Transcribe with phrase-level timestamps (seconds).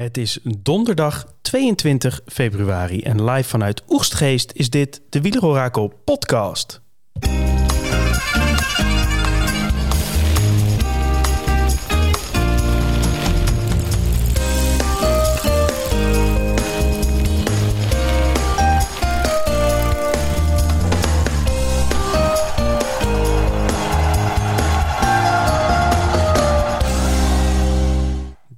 [0.00, 6.82] Het is donderdag 22 februari en live vanuit Oegstgeest is dit de Wielerorakel podcast.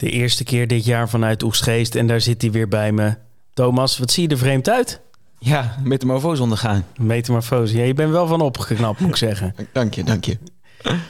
[0.02, 3.14] De eerste keer dit jaar vanuit Oegstgeest en daar zit hij weer bij me.
[3.54, 5.00] Thomas, wat zie je er vreemd uit?
[5.38, 6.84] Ja, metamorfose ondergaan.
[6.96, 7.76] Metamorfose.
[7.76, 9.54] Ja, je bent wel van opgeknapt, moet ik zeggen.
[9.72, 10.38] Dank je, dank je.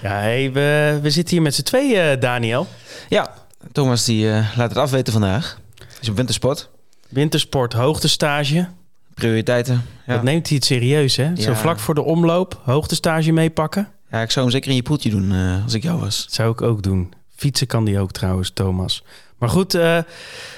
[0.02, 2.66] Ja, hey, we, we zitten hier met z'n tweeën, Daniel.
[3.08, 3.34] Ja,
[3.72, 5.60] Thomas die eh, laat het afweten vandaag.
[6.00, 6.70] Is op wintersport.
[7.08, 8.68] Wintersport, hoogtestage.
[9.14, 9.82] Prioriteiten.
[10.06, 10.14] Ja.
[10.14, 11.36] Dat neemt hij het serieus, hè?
[11.36, 13.88] Zo vlak voor de omloop, hoogtestage meepakken.
[14.10, 16.24] ja, ik zou hem zeker in je poeltje doen eh, als ik jou was.
[16.24, 17.12] Dat zou ik ook doen.
[17.42, 19.04] Fietsen kan die ook trouwens, Thomas.
[19.38, 19.98] Maar goed, eh,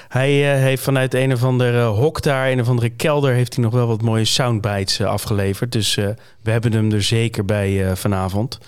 [0.07, 3.63] hij eh, heeft vanuit een of andere hok daar, een of andere kelder, heeft hij
[3.63, 5.71] nog wel wat mooie soundbites eh, afgeleverd.
[5.71, 5.95] Dus
[6.41, 8.59] we hebben hem er zeker bij vanavond.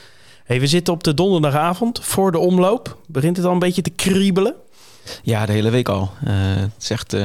[0.43, 2.97] Hey, we zitten op de donderdagavond voor de omloop.
[3.07, 4.55] Begint het al een beetje te kriebelen?
[5.23, 6.09] Ja, de hele week al.
[6.25, 7.15] Het is echt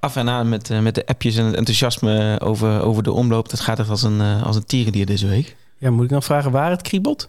[0.00, 3.48] af en aan met, met de appjes en het enthousiasme over, over de omloop.
[3.48, 5.56] Dat gaat echt als een, als een tierendier deze week.
[5.78, 7.28] Ja, moet ik dan vragen waar het kriebelt?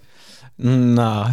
[0.70, 1.28] Nou,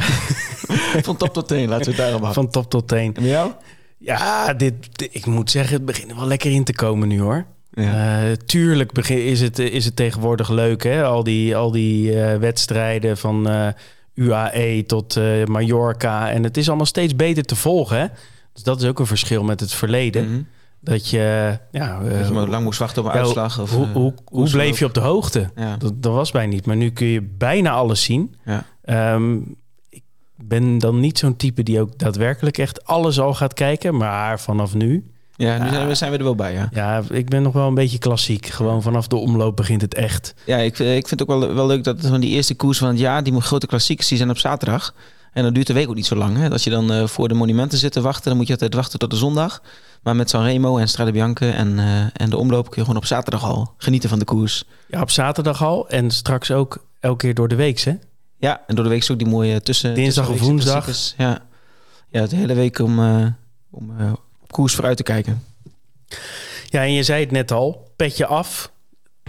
[1.06, 1.68] van top tot teen.
[1.68, 2.42] Laten we het daarop houden.
[2.42, 3.14] Van top tot teen.
[3.16, 3.52] En jou?
[3.98, 7.20] Ja, dit, dit- ik moet zeggen, het begint er wel lekker in te komen nu
[7.20, 7.46] hoor.
[7.72, 8.22] Ja.
[8.22, 11.04] Eh, tuurlijk begin, is, het, is het tegenwoordig leuk, hè?
[11.04, 13.68] Al die, al die eh, wedstrijden van eh,
[14.14, 16.30] UAE tot Mallorca.
[16.30, 18.06] En het is allemaal steeds beter te volgen, hè?
[18.52, 20.30] Dus dat is ook een verschil met het verleden.
[20.30, 20.40] Mhm.
[20.80, 21.58] Dat je...
[21.70, 23.60] Ja, eh, Dat je maar lang moest wachten op een ja, uitslag.
[23.60, 25.50] Of, hoe, eh, hoe, hoe bleef je op de hoogte?
[25.56, 25.76] Ja.
[25.76, 26.66] Dat, dat was bij niet.
[26.66, 28.36] Maar nu kun je bijna alles zien.
[28.44, 28.64] Ja.
[28.82, 29.36] Ehm,
[29.88, 30.02] ik
[30.36, 33.96] ben dan niet zo'n type die ook daadwerkelijk echt alles al gaat kijken.
[33.96, 35.10] Maar vanaf nu...
[35.36, 36.68] Ja, nu zijn we, zijn we er wel bij, ja.
[36.72, 38.46] Ja, ik ben nog wel een beetje klassiek.
[38.46, 40.34] Gewoon vanaf de omloop begint het echt.
[40.44, 42.78] Ja, ik, eh, ik vind het ook wel, wel leuk dat van die eerste koers
[42.78, 44.94] van het jaar, die grote klassiekers, die zijn op zaterdag.
[45.32, 46.36] En dan duurt de week ook niet zo lang.
[46.36, 46.50] Hè?
[46.50, 48.98] Als je dan eh, voor de monumenten zit te wachten, dan moet je altijd wachten
[48.98, 49.62] tot de zondag.
[50.02, 53.04] Maar met Sanremo en Strade Bianche en, eh, en de omloop kun je gewoon op
[53.04, 54.64] zaterdag al genieten van de koers.
[54.86, 55.88] Ja, op zaterdag al.
[55.88, 57.94] En straks ook elke keer door de week, hè?
[58.38, 59.94] Ja, en door de week is ook die mooie tussen...
[59.94, 61.14] Dinsdag of woensdag.
[61.16, 61.42] Ja.
[62.08, 63.26] ja, de hele week om, eh,
[63.70, 63.90] om
[64.42, 65.44] op koers vooruit te kijken.
[66.68, 67.92] Ja, en je zei het net al.
[67.96, 68.70] Petje af.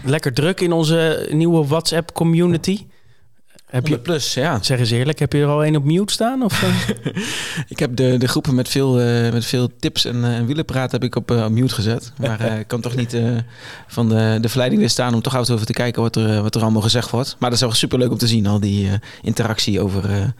[0.03, 2.85] Lekker druk in onze nieuwe WhatsApp community.
[3.69, 4.63] Heb je, plus, ja.
[4.63, 6.43] zeg eens eerlijk, heb je er al één op mute staan?
[6.43, 7.23] Of, eh?
[7.73, 11.03] Ik heb de, de groepen met veel, eh, met veel tips en, en wielenpraat heb
[11.03, 12.11] ik op mute gezet.
[12.17, 13.17] Maar ik kan toch niet
[13.87, 16.61] van de, de verleiding weerstaan om toch uit over te kijken wat er, wat er
[16.61, 17.35] allemaal gezegd wordt.
[17.39, 18.89] Maar dat is wel super leuk om te zien, al die
[19.21, 20.33] interactie over,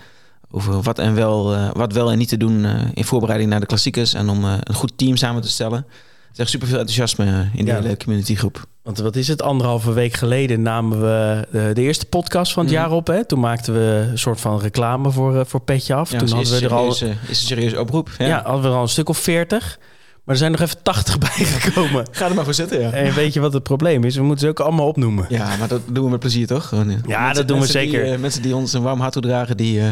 [0.51, 4.13] over wat, en wel, wat wel en niet te doen in voorbereiding naar de klassiekers.
[4.13, 5.78] En om een goed team samen te stellen.
[5.78, 7.81] Er is echt super veel enthousiasme in die Ja.
[7.81, 8.66] hele communitygroep.
[8.89, 9.41] Want wat is het?
[9.41, 12.81] Anderhalve week geleden namen we de, de eerste podcast van het Mhm.
[12.81, 13.07] jaar op.
[13.07, 13.25] Hè?
[13.25, 16.11] Toen maakten we een soort van reclame voor, eh, voor Petje af.
[16.11, 18.09] Ja, Toen hadden is we er al, eh, is een serieuze oproep.
[18.17, 18.25] Ja.
[18.27, 18.41] ja.
[18.44, 19.77] hadden we er al een stuk of veertig.
[20.23, 22.05] Maar er zijn nog even 80 bijgekomen.
[22.11, 22.91] Ga er maar voor zitten, ja.
[22.91, 24.16] En weet je wat het probleem is?
[24.16, 25.25] We moeten ze ook allemaal opnoemen.
[25.29, 26.67] Ja, maar dat doen we met plezier, toch?
[26.67, 28.11] Gewoon, eh, mensen- dat doen we die, zeker.
[28.11, 29.85] eh, mensen die ons een warm hart toedragen, die, eh,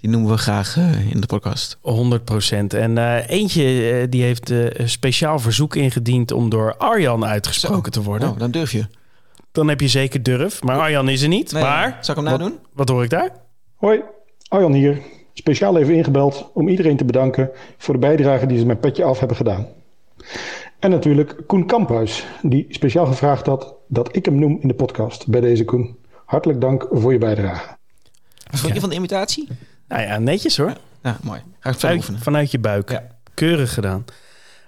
[0.00, 1.78] die noemen we graag eh, in de podcast.
[1.80, 2.74] 100 procent.
[2.74, 7.92] En eh, eentje eh, die heeft eh, een speciaal verzoek ingediend om door Arjan uitgesproken
[7.92, 8.26] te worden.
[8.26, 8.86] Nou, dan durf je.
[9.52, 10.62] Dan heb je zeker durf.
[10.62, 11.52] Maar Arjan is er niet.
[11.52, 12.58] Nee, maar Zal ik hem nadoen?
[12.72, 13.30] wat hoor ik daar?
[13.74, 14.00] Hoi,
[14.48, 14.98] Arjan hier.
[15.34, 19.18] Speciaal even ingebeld om iedereen te bedanken voor de bijdrage die ze met Petje Af
[19.18, 19.66] hebben gedaan.
[20.78, 25.26] En natuurlijk Koen Kamphuis, die speciaal gevraagd had dat ik hem noem in de podcast.
[25.26, 27.76] Bij deze Koen, hartelijk dank voor je bijdrage.
[28.50, 29.48] Wat vond je van de imitatie?
[29.90, 30.72] Nou ja, netjes hoor.
[31.02, 31.40] Ja, mooi.
[31.60, 32.20] Ga ik verder oefenen.
[32.20, 32.90] vanuit je buik.
[32.90, 33.02] Ja.
[33.34, 34.04] Keurig gedaan.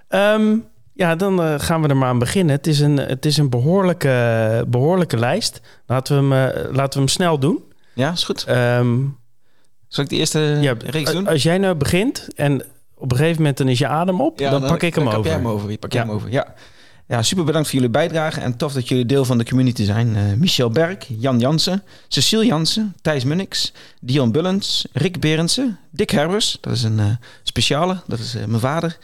[0.07, 0.55] Ehm,
[0.93, 2.55] ja, dan eh, gaan we er maar aan beginnen.
[2.55, 5.61] Het is een, het is een behoorlijke, behoorlijke lijst.
[5.85, 7.63] Laten we, hem, eh, laten we hem snel doen.
[7.93, 8.43] Ja, is goed.
[8.43, 8.97] Ehm,
[9.87, 11.27] Zal ik de eerste ja, reeks doen?
[11.27, 12.63] Als jij nou begint en
[12.95, 15.21] op een gegeven moment dan is je adem op, dan, pak ik hem dan over.
[15.21, 15.77] Pak jij hem over.
[15.77, 16.31] Pak jij hem over.
[16.31, 16.53] Ja.
[17.07, 20.15] Ja, super bedankt voor jullie bijdrage en tof dat jullie deel van de community zijn.
[20.15, 26.57] Eh, Michel Berg, Jan Jansen, Cecile Jansen, Thijs Munnix, Dion Bullens, Rick Berendsen, Dick Herbers,
[26.61, 27.05] dat is een eh,
[27.43, 28.97] speciale, dat is eh, mijn vader.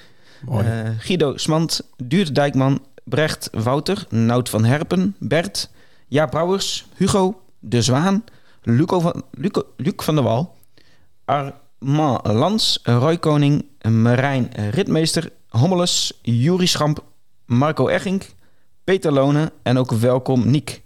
[0.99, 5.69] Guido Smant, Duurt Dijkman, Brecht Wouter, Nout van Herpen, Bert,
[6.07, 8.23] Jaap Brouwers, Hugo, De Zwaan,
[8.63, 10.55] Luco van, Luco, Luc van der Wal,
[11.25, 17.03] Armand Lans, Roy Koning, Marijn Ritmeester, Hommeles, Juri Schamp,
[17.49, 18.25] Marco Eggink,
[18.83, 20.81] Peter Lonen en ook welkom Niek.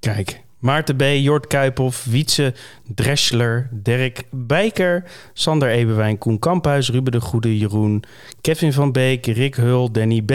[0.00, 2.54] Kijk, Maarten B., Jort Kuiphoff, Wietse
[2.94, 8.02] Dreschler, Dirk Bijker, Sander Eberwijn, Koen Kamphuis, Ruben de Goede, Jeroen,
[8.40, 10.32] Kevin van Beek, Rick Hul, Danny B.,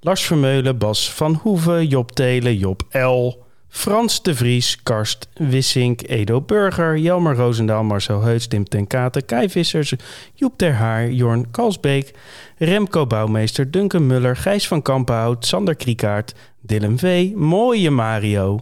[0.00, 6.40] Lars Vermeulen, Bas van Hoeven, Job Telen, Job L., Frans de Vries, Karst Wissink, Edo
[6.40, 9.94] Burger, Jelmer Roosendaal, Marcel Heuts, Tim ten Katen, Kai Vissers,
[10.34, 12.14] Joep ter Haar, Jorn Kalsbeek,
[12.58, 18.60] Remco Bouwmeester, Duncan Muller, Gijs van Kampenhout, Sander Kriekaert, Dylan V, Mooie Mario.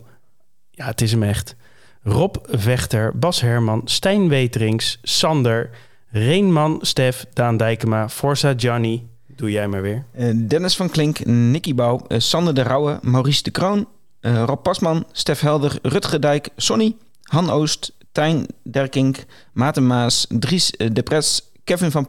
[0.70, 1.56] Ja, het is hem echt.
[2.02, 5.70] Rob Vechter, Bas Herman, Stijn Weterings, Sander,
[6.11, 9.06] Reenman, Stef, Daan Dijkema, Forza Johnny.
[9.37, 10.05] Doe jij maar weer.
[10.12, 13.87] Eh, Dennis van Klink, Nicky Bouw, eh, Sander de Rauwe, Maurice de Kroon,
[14.26, 20.70] eh, Rob Pasman, Stef Helder, Rutger Dijk, Sonny, Han Oost, Tijn Derkink, Maarten Maas, Dries
[20.70, 22.08] eh, de Pres, Kevin van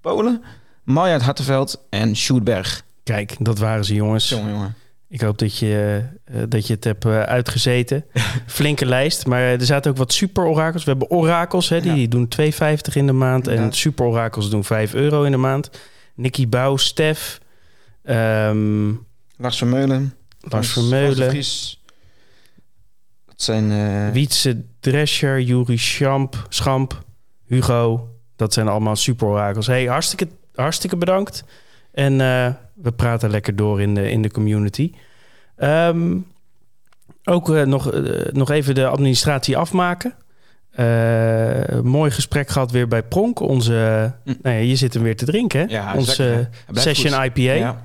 [0.00, 0.42] Polen,
[0.82, 2.82] Marjaard Hartenveld en Sjoerdberg.
[3.02, 4.28] Kijk, dat waren ze jongens.
[4.28, 4.74] Jongen, jongen.
[5.08, 8.04] Ik hoop dat je, eh, dat je het hebt eh, uitgezeten.
[8.46, 10.84] Flinke lijst, maar er zaten ook wat super orakels.
[10.84, 12.08] We hebben orakels, hè, die Ja.
[12.08, 13.46] doen 2,50 in de maand.
[13.46, 13.76] En Inderdaad.
[13.78, 15.70] super orakels doen 5 euro in de maand.
[16.14, 17.40] Nicky Bouw, Stef,
[18.02, 18.92] ehm,
[19.36, 20.14] Lars Vermeulen.
[20.48, 21.30] Lars Vermeulen.
[21.30, 21.82] Vries.
[23.26, 23.70] Dat zijn...
[23.72, 27.02] eh, Wietse Drescher, Juri Schamp, Schamp,
[27.46, 28.08] Hugo.
[28.36, 29.66] Dat zijn allemaal super orakels.
[29.66, 31.44] Hey, hartstikke, hartstikke bedankt.
[31.92, 34.92] En eh, we praten lekker door in de, in de community.
[35.56, 36.16] Ehm,
[37.24, 37.92] ook eh, nog,
[38.32, 40.14] nog even de administratie afmaken.
[41.82, 43.40] Mooi gesprek gehad weer bij Pronk.
[43.40, 44.32] Onze, Hm.
[44.42, 45.66] nou ja, je zit hem weer te drinken, hè?
[45.66, 47.24] Ja, Onze Session goed.
[47.38, 47.52] IPA.
[47.52, 47.84] Ja.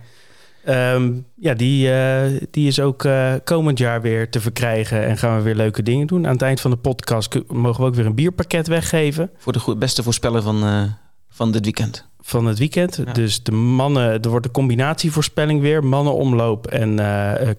[0.70, 5.06] Ehm, ja, die, eh, die is ook eh, komend jaar weer te verkrijgen.
[5.06, 6.26] En gaan we weer leuke dingen doen.
[6.26, 9.30] Aan het eind van de podcast mogen we ook weer een bierpakket weggeven.
[9.38, 10.82] Voor de beste voorspeller van, eh,
[11.30, 12.08] van dit weekend.
[12.22, 13.02] Van het weekend.
[13.06, 13.14] Ja.
[13.14, 15.84] Dus de mannen, er wordt een combinatievoorspelling weer.
[15.84, 16.96] Mannenomloop en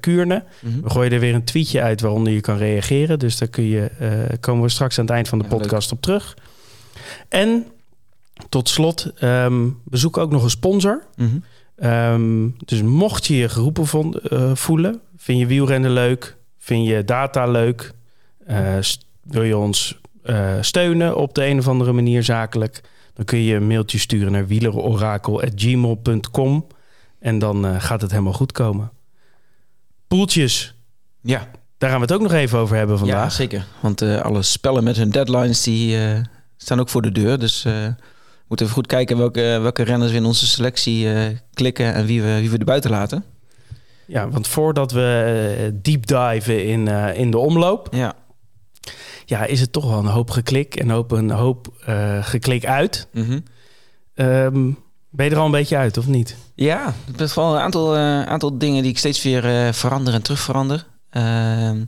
[0.01, 0.45] Kuurne.
[0.61, 0.81] Mhm.
[0.81, 3.19] We gooien er weer een tweetje uit waaronder je kan reageren.
[3.19, 3.91] Dus daar kun je,
[4.41, 5.61] komen we straks aan het eind van de Ja, leuk.
[5.61, 6.37] podcast op terug.
[7.29, 7.67] En
[8.49, 11.03] tot slot, ehm we zoeken ook nog een sponsor.
[11.17, 11.37] Mhm.
[11.81, 17.47] Ehm, dus mocht je je geroepen eh, voelen, vind je wielrennen leuk, vind je data
[17.47, 17.93] leuk,
[18.47, 18.77] eh,
[19.23, 22.81] wil je ons eh, steunen op de een of andere manier zakelijk,
[23.15, 26.67] dan kun je een mailtje sturen naar wielerorakel.gmail.com
[27.19, 28.91] en dan gaat het helemaal goed komen.
[30.07, 30.75] Poeltjes,
[31.21, 31.49] Ja,
[31.79, 33.33] daar gaan we het ook nog even over hebben ja, vandaag.
[33.33, 33.67] zeker.
[33.81, 35.97] Want alle spellen met hun deadlines die,
[36.57, 37.39] staan ook voor de deur.
[37.39, 37.67] Dus
[38.51, 42.23] moeten even goed kijken welke, welke renners we in onze selectie eh, klikken en wie
[42.23, 43.25] we, wie we er buiten laten.
[44.07, 45.25] Ja, want voordat we
[45.59, 48.15] eh, deep diven in, eh, in de omloop, Ja.
[49.25, 51.69] ja, is het toch wel een hoop geklik en hoop, een hoop
[52.21, 53.09] geklik uit.
[54.15, 54.71] Ehm,
[55.11, 56.37] ben je er al een beetje uit, of niet?
[56.55, 60.23] Ja, er zijn wel een aantal, aantal dingen die ik steeds weer eh, verander en
[60.23, 60.87] terugverander.
[61.11, 61.85] Ehm,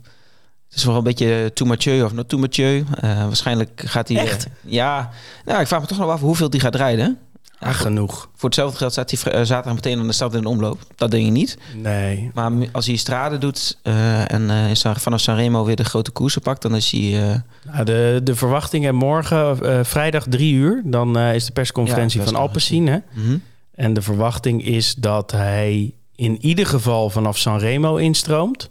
[0.73, 2.85] het is wel een beetje too Mathieu of not too Mathieu.
[2.99, 4.17] Eh, waarschijnlijk gaat hij...
[4.17, 4.45] Echt?
[4.45, 5.09] eh, ja,
[5.45, 7.17] nou, ik vraag me toch nog af hoeveel die gaat rijden.
[7.59, 8.29] Ja, genoeg.
[8.35, 10.79] Voor hetzelfde geld staat hij eh, zaterdag meteen aan de start in de omloop.
[10.95, 11.57] Dat denk ik niet.
[11.75, 12.31] Nee.
[12.33, 16.61] Maar als hij strade doet eh, en San- vanaf Sanremo weer de grote koersen pakt,
[16.61, 17.41] dan is hij...
[17.71, 22.35] Nou, de, de verwachtingen morgen, vrijdag drie uur, dan is de persconferentie Ja, van.
[22.35, 22.87] Alpecin.
[22.87, 22.97] Hè?
[23.13, 23.37] mhm.
[23.75, 28.69] En de verwachting is dat hij in ieder geval vanaf Sanremo instroomt.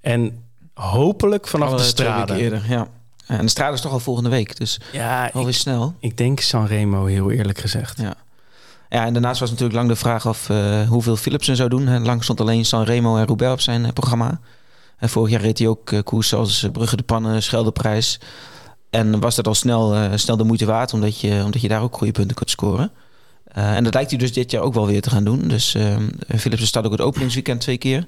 [0.00, 0.42] En
[0.78, 2.88] hopelijk vanaf Alle de eerder, ja.
[3.26, 5.94] En de strade is toch al volgende week, dus Ja, alweer snel.
[6.00, 7.98] ik denk Sanremo, heel eerlijk gezegd.
[8.00, 8.14] Ja.
[8.88, 12.04] Ja, en daarnaast was natuurlijk lang de vraag of eh, hoeveel Philipsen zou doen.
[12.04, 14.40] Lang stond alleen Sanremo en Roubaix op zijn eh, programma.
[14.98, 18.20] En vorig jaar reed hij ook eh, koers zoals eh, Brugge de Pannen, Scheldeprijs.
[18.90, 21.82] En was dat al snel, eh, snel de moeite waard, omdat je, omdat je daar
[21.82, 22.90] ook goede punten kunt scoren.
[23.44, 25.48] Eh, en dat lijkt hij dus dit jaar ook wel weer te gaan doen.
[25.48, 25.96] Dus eh
[26.38, 28.06] Philipsen staat ook het openingsweekend twee keer.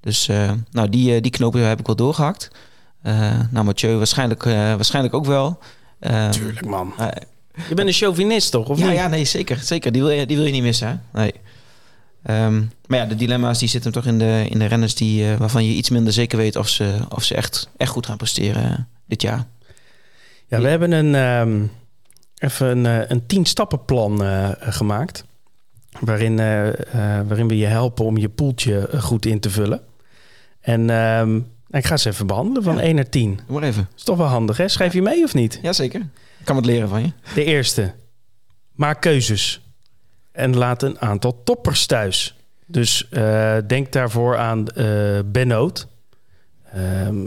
[0.00, 2.50] Dus eh, nou, die, eh, die knopen heb ik wel doorgehakt.
[3.02, 5.58] Eh nou, Mathieu waarschijnlijk, eh, waarschijnlijk ook wel.
[6.30, 6.94] Tuurlijk, man.
[7.68, 8.68] Je bent een chauvinist, toch?
[8.68, 8.96] Of ja, niet?
[8.96, 9.56] ja, nee, zeker.
[9.56, 9.92] zeker.
[9.92, 10.88] Die, wil je, die wil je niet missen.
[10.88, 11.20] Hè?
[11.20, 11.32] Nee.
[12.22, 15.36] Ehm, maar ja, de dilemma's die zitten toch in de, in de renners die, eh,
[15.36, 18.88] waarvan je iets minder zeker weet of ze, of ze echt, echt goed gaan presteren
[19.06, 19.46] dit jaar.
[20.46, 21.62] Ja, we hebben een, ehm,
[22.38, 25.24] even een, een tien stappenplan eh, gemaakt.
[26.00, 26.36] Waarin,
[27.26, 29.80] waarin we je helpen om je poeltje goed in te vullen.
[30.60, 31.36] En ehm,
[31.70, 32.80] ik ga ze even behandelen van Ja.
[32.82, 33.40] 1 naar 10.
[33.46, 33.88] Doe maar even.
[33.96, 34.68] Is toch wel handig, hè?
[34.68, 35.58] Schrijf je mee of niet?
[35.62, 36.00] Jazeker.
[36.38, 37.12] Ik kan wat leren van je.
[37.34, 37.94] De eerste.
[38.72, 39.60] Maak keuzes.
[40.32, 42.36] En laat een aantal toppers thuis.
[42.66, 45.86] Dus eh, denk daarvoor aan eh Benoot.
[46.72, 47.24] Ehm,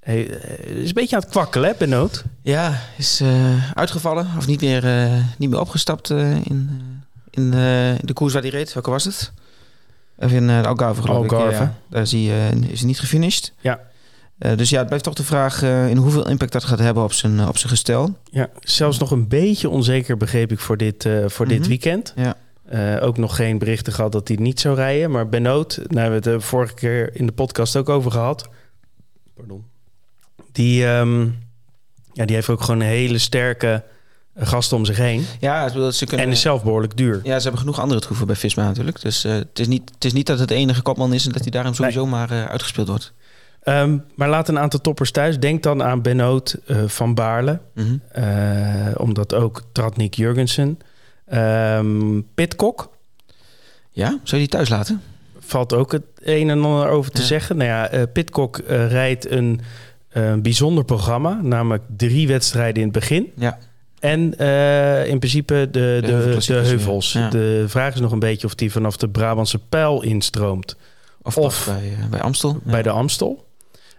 [0.00, 2.24] hij hij is een beetje aan het kwakkelen, hè, Benoot?
[2.42, 4.84] Ja, is eh, uitgevallen of niet meer,
[5.38, 8.72] niet meer opgestapt in, in, in de koers waar hij reed.
[8.72, 9.32] Welke was het?
[10.22, 11.30] Even in eh, Algarve geloof.
[11.30, 11.62] Algarve.
[11.62, 11.74] Ja.
[11.88, 13.52] Daar is hij, eh, is hij niet gefinished.
[13.60, 13.80] Ja.
[14.38, 17.12] Eh, dus ja, het blijft toch de vraag in hoeveel impact dat gaat hebben op
[17.12, 18.16] zijn, op zijn gestel.
[18.30, 21.68] Ja, zelfs nog een beetje onzeker begreep ik voor dit, voor dit Mhm.
[21.68, 22.14] weekend.
[22.16, 22.36] Ja.
[23.00, 25.10] Ook nog geen berichten gehad dat hij niet zou rijden.
[25.10, 28.48] Maar Benoot, daar hebben we het de vorige keer in de podcast ook over gehad.
[29.34, 29.64] Pardon.
[30.52, 31.20] Die, ehm,
[32.12, 33.82] ja, die heeft ook gewoon een hele sterke
[34.36, 35.24] gasten om zich heen.
[35.40, 36.26] Ja, ze kunnen...
[36.26, 37.20] En is zelf behoorlijk duur.
[37.22, 39.00] Ja, ze hebben genoeg andere troeven bij Visma natuurlijk.
[39.00, 41.42] Dus eh, het, is niet, het is niet dat het enige kopman is en dat
[41.42, 43.12] hij daarom sowieso maar eh, uitgespeeld wordt.
[43.62, 45.38] Ehm, maar laat een aantal toppers thuis.
[45.38, 47.60] Denk dan aan Benoot eh, van Baarle.
[47.74, 47.96] Mhm.
[48.96, 50.78] Omdat ook Tratnik Jurgensen.
[51.26, 52.90] Ehm Pitcock
[53.90, 55.02] Ja, zou je die thuis laten?
[55.38, 57.26] valt ook het een en ander over te Ja.
[57.26, 57.56] zeggen.
[57.56, 59.60] Nou ja, Pitcock rijdt een
[60.08, 61.38] eh, bijzonder programma.
[61.42, 63.32] Namelijk drie wedstrijden in het begin.
[63.36, 63.58] Ja.
[64.02, 67.12] En eh, in principe de, de, de, heuvels.
[67.12, 67.28] ja.
[67.28, 70.76] De vraag is nog een beetje of die vanaf de Brabantse pijl instroomt.
[71.22, 72.60] Of, bij, eh, bij Amstel?
[72.64, 72.70] Ja.
[72.70, 73.48] bij de Amstel.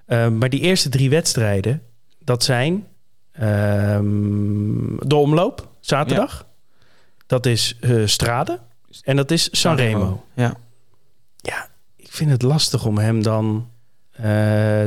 [0.05, 1.81] Eh, maar die eerste drie wedstrijden,
[2.19, 2.88] dat zijn
[3.31, 6.45] ehm, de omloop, zaterdag.
[7.25, 8.60] Dat is Strade.
[9.01, 10.24] En dat is Sanremo.
[10.36, 10.53] Ja.
[11.38, 13.69] Ja, ik vind het lastig om hem dan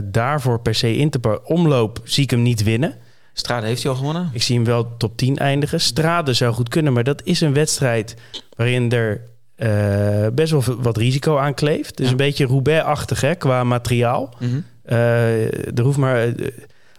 [0.05, 1.47] daarvoor per se in te pakken.
[1.47, 2.99] Omloop zie ik hem niet winnen.
[3.39, 4.31] Strade heeft hij al gewonnen.
[4.33, 5.81] Ik zie hem wel top 10 eindigen.
[5.81, 8.17] Strade zou goed kunnen, maar dat is een wedstrijd
[8.57, 9.21] waarin er
[9.55, 11.99] eh, best wel wat risico aan kleeft.
[11.99, 12.09] Ja.
[12.09, 14.35] een beetje Roubaix-achtig hè, qua materiaal.
[14.39, 14.61] Mhm.
[14.83, 16.27] Eh, er hoeft maar...
[16.29, 16.49] eh,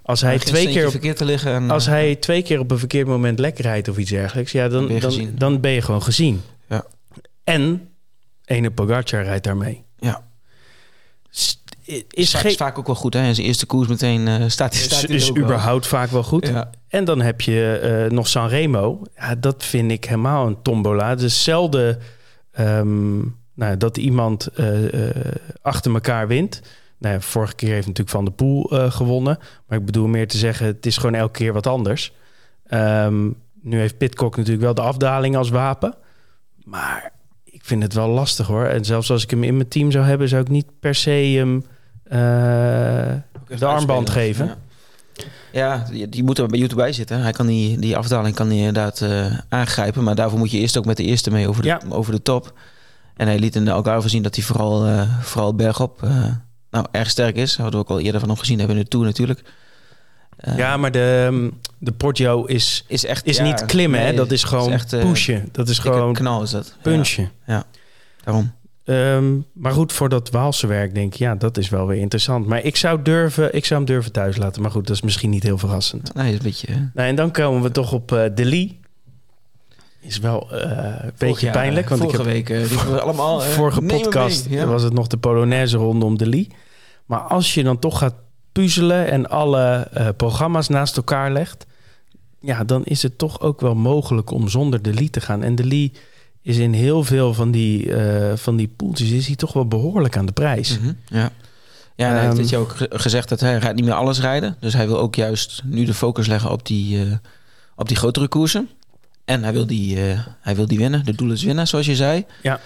[0.02, 1.52] als hij, twee keer op, verkeerd te liggen.
[1.54, 4.52] En, als hij twee keer op een verkeerd moment lekker rijdt of iets dergelijks...
[4.52, 6.42] Ja, dan, ben je dan, dan ben je gewoon gezien.
[6.70, 6.86] Ja.
[7.44, 7.90] En
[8.46, 9.84] ene Pogacar rijdt daarmee.
[10.00, 10.24] Ja.
[11.88, 13.14] Is, is, geen, is vaak ook wel goed.
[13.14, 13.28] Hè?
[13.28, 15.44] In zijn eerste koers meteen eh, staat hij is, staat is er wel.
[15.44, 16.48] überhaupt vaak wel goed.
[16.48, 16.70] Ja.
[16.88, 19.02] En dan heb je eh, nog Sanremo.
[19.16, 21.10] Ja, dat vind ik helemaal een tombola.
[21.10, 22.00] Het is zelden
[22.52, 23.20] ehm,
[23.58, 25.16] nou, dat iemand eh, eh,
[25.62, 26.62] achter elkaar wint.
[26.98, 29.40] Nou, ja, vorige keer heeft natuurlijk Van der Poel eh, gewonnen.
[29.68, 32.14] Maar ik bedoel meer te zeggen, het is gewoon elke keer wat anders.
[32.68, 33.30] Ehm,
[33.62, 35.96] nu heeft Pitcock natuurlijk wel de afdaling als wapen.
[36.64, 37.12] Maar
[37.44, 38.66] ik vind het wel lastig hoor.
[38.66, 41.12] En zelfs als ik hem in mijn team zou hebben, zou ik niet per se
[41.12, 41.66] hem
[42.10, 44.46] de armband geven.
[44.46, 44.56] Ja.
[45.52, 47.22] Ja, die, die moet er bij YouTube bij zitten.
[47.22, 50.04] Hij kan die, die afdaling kan hij inderdaad eh, aangrijpen.
[50.04, 51.82] Maar daarvoor moet je eerst ook met de eerste mee over de, Ja.
[51.90, 52.54] over de top.
[53.16, 56.26] En hij liet in de Algarve zien dat hij vooral, eh, vooral bergop eh,
[56.72, 57.56] nou, erg sterk is.
[57.58, 59.42] Hadden we ook al eerder van hem gezien hebben in de Tour natuurlijk.
[60.38, 64.14] Eh, Ja, maar de, de Portio is, is, echt, is ja, niet klimmen, hè?
[64.14, 65.50] Dat is gewoon echt, eh, pushen.
[65.52, 66.76] Dat is gewoon knal is dat.
[66.82, 67.32] punchen.
[67.46, 67.64] Ja,
[68.24, 68.52] daarom.
[68.88, 72.46] Ehm, maar goed, voor dat Waalse werk denk ik, ja, dat is wel weer interessant.
[72.46, 74.62] Maar ik zou, durven, ik zou hem durven thuis laten.
[74.62, 76.14] Maar goed, dat is misschien niet heel verrassend.
[76.14, 76.68] Nee, een beetje...
[76.68, 78.80] eh, Nou, en dan komen we toch op eh De Lee.
[80.02, 80.70] Is wel eh,
[81.02, 81.90] een beetje jaar, pijnlijk.
[81.90, 83.42] Want ik vorige heb week eh, we allemaal...
[83.44, 84.60] eh, vorige podcast mee.
[84.60, 84.66] Ja.
[84.66, 86.48] was het nog de Polonaise rondom De Lee.
[87.06, 88.16] Maar als je dan toch gaat
[88.52, 91.66] puzzelen en alle eh, programma's naast elkaar legt...
[92.40, 95.44] ja, dan is het toch ook wel mogelijk om zonder De Lee te gaan.
[95.44, 95.92] En De Lee
[96.48, 100.18] is in heel veel van die, eh van die poeltjes is hij toch wel behoorlijk
[100.18, 100.80] aan de prijs.
[100.80, 101.32] Mhm, Ja.
[101.96, 104.20] Ja, en hij heeft Ehm, jaar ook ge- gezegd dat hij gaat niet meer alles
[104.20, 104.56] rijden.
[104.60, 107.12] Dus hij wil ook juist nu de focus leggen op die, eh,
[107.76, 108.70] op die grotere koersen.
[109.26, 111.06] En hij wil die, eh, hij wil die winnen.
[111.06, 112.26] De doel is winnen, zoals je zei.
[112.44, 112.60] Ja.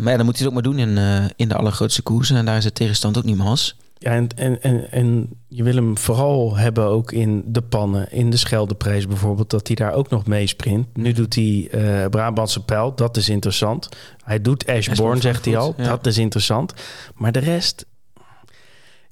[0.00, 0.98] Maar ja, dan moet hij het ook maar doen in,
[1.36, 2.36] in de allergrootste koersen.
[2.36, 3.76] En daar is de tegenstand ook niet mals.
[3.98, 8.30] Ja, en, en, en, en je wil hem vooral hebben ook in de pannen, in
[8.30, 10.96] de Scheldeprijs bijvoorbeeld, dat hij daar ook nog mee sprint.
[10.96, 13.88] Nu doet hij eh Brabantse pijl, dat is interessant.
[14.24, 15.84] Hij doet Ashbourne, zegt hij al, ja.
[15.84, 16.74] dat is interessant.
[17.14, 17.86] Maar de rest...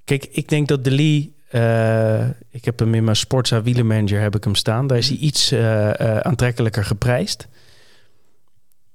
[0.05, 1.35] Kijk, ik denk dat De Lee...
[1.49, 4.87] eh, ik heb hem in mijn Sportza wielermanager heb ik hem staan.
[4.87, 7.49] Daar is hij iets eh, aantrekkelijker geprijsd.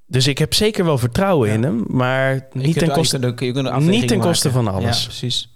[0.06, 1.54] Dus ik heb zeker wel vertrouwen Ja.
[1.54, 3.18] in hem, maar niet ten koste...
[3.80, 5.00] Niet ten van alles.
[5.00, 5.50] Ja, precies.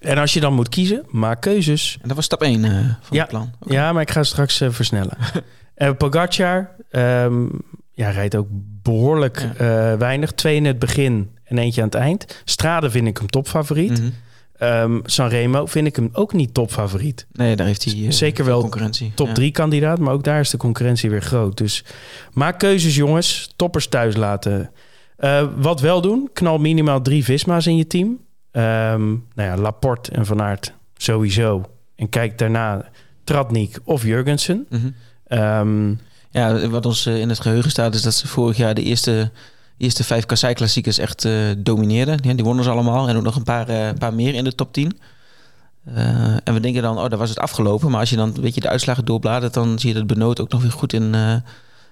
[0.00, 1.98] En als je dan moet kiezen, maak keuzes.
[2.02, 2.60] En dat was stap 1
[3.00, 3.20] van Ja.
[3.20, 3.50] het plan.
[3.66, 5.16] Ja, maar ik ga straks eh, versnellen.
[5.74, 7.44] Eh Pogacar ehm,
[7.92, 8.46] ja, rijdt ook
[8.82, 10.32] behoorlijk eh, weinig.
[10.32, 12.42] Twee in het begin en eentje aan het eind.
[12.44, 14.00] Strade vind ik hem topfavoriet.
[14.00, 14.10] Mhm.
[14.58, 17.26] Ehm, Sanremo vind ik hem ook niet topfavoriet.
[17.32, 19.12] Nee, daar heeft hij eh, Zeker wel concurrentie.
[19.14, 19.32] Top Ja.
[19.32, 21.56] 3 kandidaat, maar ook daar is de concurrentie weer groot.
[21.58, 21.84] Dus
[22.32, 23.52] maak keuzes jongens.
[23.56, 24.70] Toppers thuis laten.
[25.16, 28.18] Eh, wat wel doen, knal minimaal drie Visma's in je team.
[28.56, 31.64] Ehm, nou ja, Laporte en Van Aert sowieso.
[31.96, 32.84] En kijk daarna
[33.24, 34.66] Tratnik of Jurgensen.
[34.70, 34.86] Mhm.
[35.26, 35.94] Ehm,
[36.30, 39.30] Ja, wat ons eh, in het geheugen staat is dat ze vorig jaar de eerste,
[39.78, 42.18] eerste vijf kassei-klassiekers echt eh, domineerden.
[42.22, 44.54] Ja, die wonnen ze allemaal en ook nog een paar, eh, paar meer in de
[44.54, 44.98] top 10.
[45.84, 47.90] Eh, en we denken dan, oh, daar was het afgelopen.
[47.90, 50.50] Maar als je dan een beetje de uitslagen doorbladert, dan zie je dat Benoot ook
[50.50, 51.14] nog weer goed in,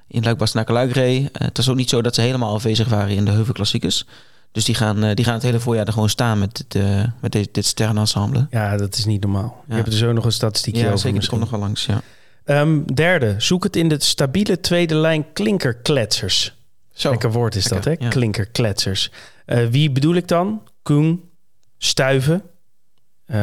[0.09, 1.29] in luik bastenaken luik reed.
[1.33, 4.07] Het was ook niet zo dat ze helemaal afwezig waren in de heuvelklassiekers.
[4.55, 7.05] Dus die gaan, eh, die gaan het hele voorjaar er gewoon staan met dit, eh,
[7.21, 8.47] met dit, dit sterrenensemble.
[8.51, 9.65] Ja, dat is niet normaal.
[9.67, 9.75] Ja.
[9.75, 11.17] Je hebt er zo nog een statistiekje Ja, over zeker.
[11.17, 11.39] Misschien.
[11.39, 12.01] komt nog wel langs, ja.
[12.45, 16.57] Ehm, derde, zoek het in de stabiele tweede lijn klinkerkletsers.
[16.93, 17.11] Zo.
[17.11, 17.95] Lekker woord is dat, hè?
[17.99, 18.09] Ja.
[18.09, 19.11] Klinkerkletsers.
[19.47, 20.63] Eh, wie bedoel ik dan?
[20.83, 21.31] Koen,
[21.79, 22.43] Stuiven.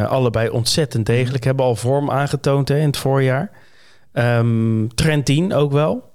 [0.07, 1.43] Allebei ontzettend degelijk.
[1.43, 3.51] Hebben al vorm aangetoond hè, in het voorjaar.
[4.11, 6.13] Ehm Trentin ook wel.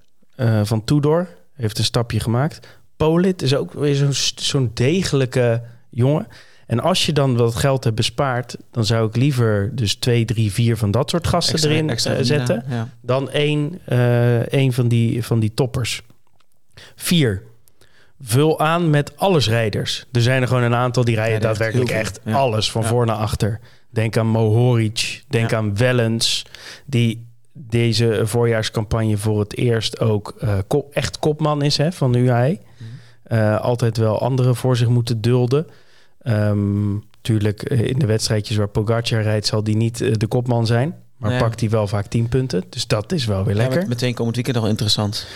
[0.63, 1.29] Van Tudor.
[1.53, 2.79] Heeft een stapje gemaakt.
[2.97, 6.27] Polit is ook weer zo'n zo'n degelijke jongen.
[6.67, 8.57] En als je dan wat geld hebt bespaard...
[8.71, 12.15] dan zou ik liever dus twee, drie, vier van dat soort gasten Extra- erin extra
[12.15, 12.89] eh, zetten Ja.
[13.01, 16.03] dan één, eh, één van, die, van die toppers.
[16.97, 17.43] Vier.
[18.21, 20.05] Vul aan met allesrijders.
[20.13, 23.17] Er zijn er gewoon een aantal die rijden Ja, daadwerkelijk echt alles van voor naar
[23.17, 23.61] achter.
[23.91, 26.45] Denk aan Mohoric, denk aan Wellens,
[26.87, 32.19] die deze voorjaarscampagne voor het eerst ook eh, kop- echt kopman is hè, van de
[32.19, 32.59] UAE.
[33.27, 35.67] Eh, altijd wel anderen voor zich moeten dulden.
[36.23, 40.67] Ehm tuurlijk, eh, in de wedstrijdjes waar Pogacar rijdt, zal die niet eh, de kopman
[40.67, 40.95] zijn.
[41.17, 41.39] Maar Nee.
[41.39, 42.65] pakt hij wel vaak 10 punten.
[42.71, 43.79] Dus dat is wel weer Ja, lekker.
[43.79, 45.27] met- meteen komend weekend nog interessant.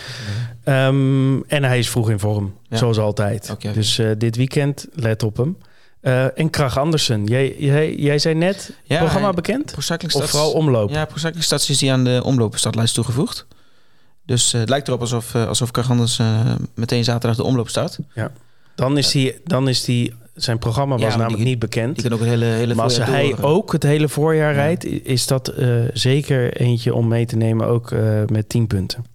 [0.63, 2.77] Ehm, en hij is vroeg in vorm, Ja.
[2.77, 3.55] zoals altijd.
[3.73, 5.57] Dus eh, dit weekend, let op hem.
[6.01, 9.73] Eh, en Krach Andersen, jij, jij, jij zei net, Ja, programma bekend?
[9.77, 10.89] Of vooral omloop?
[10.89, 13.45] Ja, Pro Cycling Stats is die aan de omloopstartlijst toegevoegd.
[14.31, 17.99] Dus eh, het lijkt erop alsof, uh, alsof eh, meteen zaterdag de omloop start.
[18.75, 21.95] Dan is, die, dan is die, zijn programma was Ja, namelijk die- niet bekend.
[21.95, 24.61] Die kan ook het hele, hele maar als hij eh, ook het hele voorjaar Ja.
[24.61, 29.05] rijdt, is dat eh, zeker eentje om mee te nemen, ook eh, met 10 punten.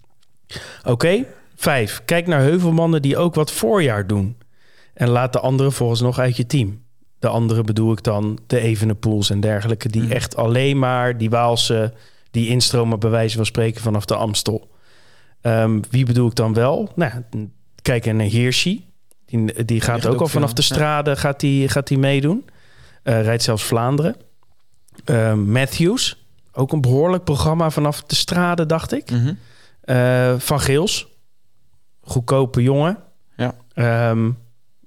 [0.84, 1.24] Oké,
[1.56, 2.02] vijf.
[2.04, 4.36] Kijk naar heuvelmannen die ook wat voorjaar doen.
[4.94, 6.82] En laat de anderen volgens nog uit je team.
[7.18, 9.88] De anderen bedoel ik dan de Evenepoels en dergelijke...
[9.88, 10.10] die Hmm.
[10.10, 11.92] echt alleen maar die Waalse...
[12.30, 14.68] die instromen bij wijze van spreken vanaf de Amstel.
[15.46, 16.92] Ehm, wie bedoel ik dan wel?
[16.94, 17.12] Nou,
[17.82, 18.86] kijk naar Hirschi.
[19.26, 20.74] Die, die gaat ook ook al vanaf de ja.
[20.74, 22.44] strade gaat die, gaat die meedoen.
[23.02, 24.16] Eh, rijdt zelfs Vlaanderen.
[25.04, 29.10] Ehm, Matthews, ook een behoorlijk programma vanaf de strade, dacht ik.
[29.10, 29.34] mhm.
[29.80, 31.06] Eh, van Geels,
[32.00, 32.98] goedkope jongen.
[33.36, 33.54] Ja.
[33.74, 34.30] Ehm,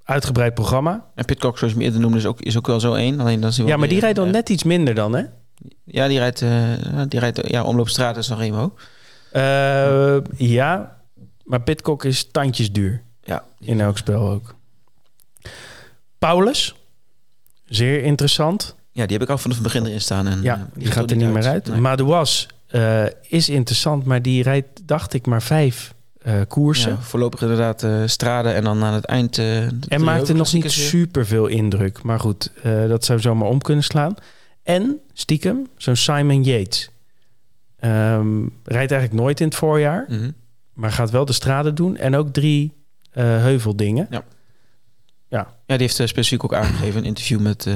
[0.03, 1.05] uitgebreid programma.
[1.15, 3.19] En Pitcock, zoals je me eerder noemde, is ook, is ook wel zo één.
[3.19, 5.24] Alleen dan is Ja, maar die rijdt dan eh, net iets minder dan, hè?
[5.83, 6.39] Ja, die rijdt,
[7.07, 8.74] die rijdt ja, omloopstraat is nog Remo.
[9.31, 10.98] Eh, ja,
[11.44, 13.01] maar Pitcock is tandjes duur.
[13.24, 14.55] Ja, In elk spel ook.
[16.20, 16.75] Paulus,
[17.65, 18.75] zeer interessant.
[18.92, 20.27] ja, die heb ik al vanaf het begin erin staan.
[20.27, 21.68] En, Ja, eh, die gaat er niet meer uit.
[21.68, 21.79] Nee.
[21.79, 26.92] Madouas eh, is interessant, maar die rijdt, dacht ik, maar vijf eh, koersen.
[26.92, 29.37] Ja, voorlopig inderdaad eh straden en dan aan het eind...
[29.37, 32.03] En maakte nog niet super veel indruk.
[32.03, 32.51] Maar goed,
[32.87, 34.15] dat zou zomaar om kunnen slaan.
[34.63, 36.89] En stiekem, zo'n Simon Yates.
[37.79, 40.05] Ehm, rijdt eigenlijk nooit in het voorjaar.
[40.09, 40.31] Mhm.
[40.74, 41.98] Maar gaat wel de straden doen.
[41.98, 42.74] En ook drie
[43.11, 44.07] eh, heuveldingen.
[45.29, 47.75] Ja, die heeft eh, specifiek ook aangegeven in een interview met uh,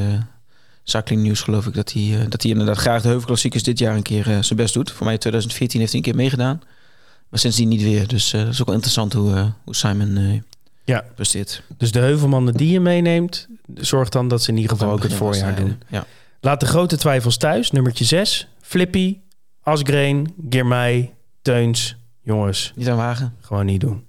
[0.84, 4.02] Cycling News, geloof ik, dat hij, dat hij inderdaad graag de heuvelklassiekers dit jaar een
[4.02, 4.92] keer zijn best doet.
[4.92, 6.62] Voor mij in 2014 heeft hij een keer meegedaan.
[7.30, 8.08] Maar sindsdien niet weer.
[8.08, 10.44] Dus dat is ook wel interessant hoe, hoe Simon
[10.84, 11.04] Ja.
[11.16, 11.64] presteert.
[11.78, 13.48] Dus de heuvelmannen die je meeneemt...
[13.76, 15.82] zorg dan dat ze in ieder geval Dan ook het voorjaar doen.
[15.88, 16.06] Ja.
[16.40, 17.72] Laat de grote twijfels thuis.
[17.72, 18.48] Nummertje 6.
[18.62, 19.18] Flippy,
[19.64, 21.98] Asgreen, Girmay, Teuns.
[22.22, 23.36] Jongens, Niet aan wagen.
[23.40, 24.06] Gewoon niet doen.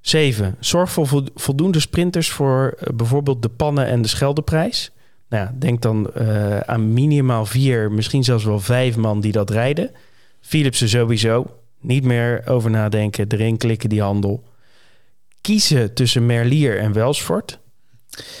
[0.00, 0.56] 7.
[0.60, 4.90] Zorg voor vo- voldoende sprinters voor eh, bijvoorbeeld de pannen en de scheldeprijs.
[5.28, 9.50] Nou ja, denk dan eh, aan minimaal vier, misschien zelfs wel vijf man die dat
[9.50, 9.90] rijden.
[10.40, 11.46] Philipsen sowieso.
[11.80, 14.44] Niet meer over nadenken, erin klikken die handel.
[15.40, 17.58] Kiezen tussen Merlier en Welsford.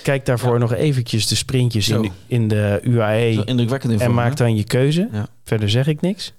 [0.02, 0.58] Kijk daarvoor Ja.
[0.58, 4.64] nog eventjes de sprintjes in de, in de UAE indrukwekkend in en maak dan je
[4.64, 5.08] keuze.
[5.12, 5.26] Ja.
[5.44, 6.32] Verder zeg ik niks.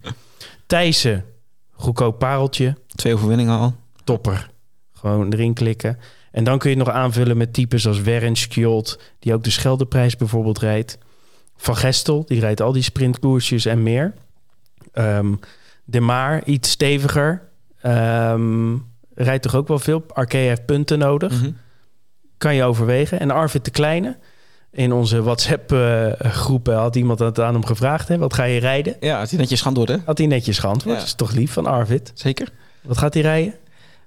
[0.65, 1.25] Thijssen,
[1.71, 3.75] goedkoop pareltje Twee overwinningen al.
[4.03, 4.49] topper.
[4.93, 5.97] Gewoon erin klikken.
[6.31, 9.49] En dan kun je het nog aanvullen met types als Wern, Skjold, die ook de
[9.49, 10.97] Scheldeprijs bijvoorbeeld rijdt.
[11.57, 14.13] Van Gestel, die rijdt al die sprintkoersjes en meer.
[14.91, 15.33] Ehm
[15.89, 17.49] de Maar, iets steviger.
[17.81, 18.75] Ehm,
[19.13, 20.03] rijdt toch ook wel veel.
[20.07, 21.41] Arkea heeft punten nodig.
[21.41, 21.51] Mhm.
[22.37, 23.19] Kan je overwegen.
[23.19, 24.17] En Arvid de Kleine,
[24.71, 28.07] in onze WhatsApp-groepen had iemand het aan hem gevraagd.
[28.07, 28.17] Hè?
[28.17, 28.95] Wat ga je rijden?
[28.99, 29.97] Ja, had hij netjes geantwoord, hè?
[30.05, 30.93] Had hij netjes geantwoord.
[30.95, 30.99] Ja.
[30.99, 32.11] Dat is toch lief van Arvid.
[32.13, 32.49] Zeker.
[32.81, 33.53] Wat gaat hij rijden?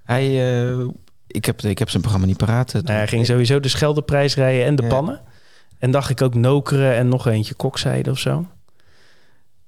[0.03, 0.25] Hij,
[0.69, 0.85] eh,
[1.27, 2.73] ik, heb, ik heb zijn programma niet paraat.
[2.73, 4.87] Nou, hij ging sowieso de Scheldeprijs rijden en de Ja.
[4.89, 5.21] pannen.
[5.79, 8.47] En dacht ik ook Nokeren en nog eentje Kokzijde of zo.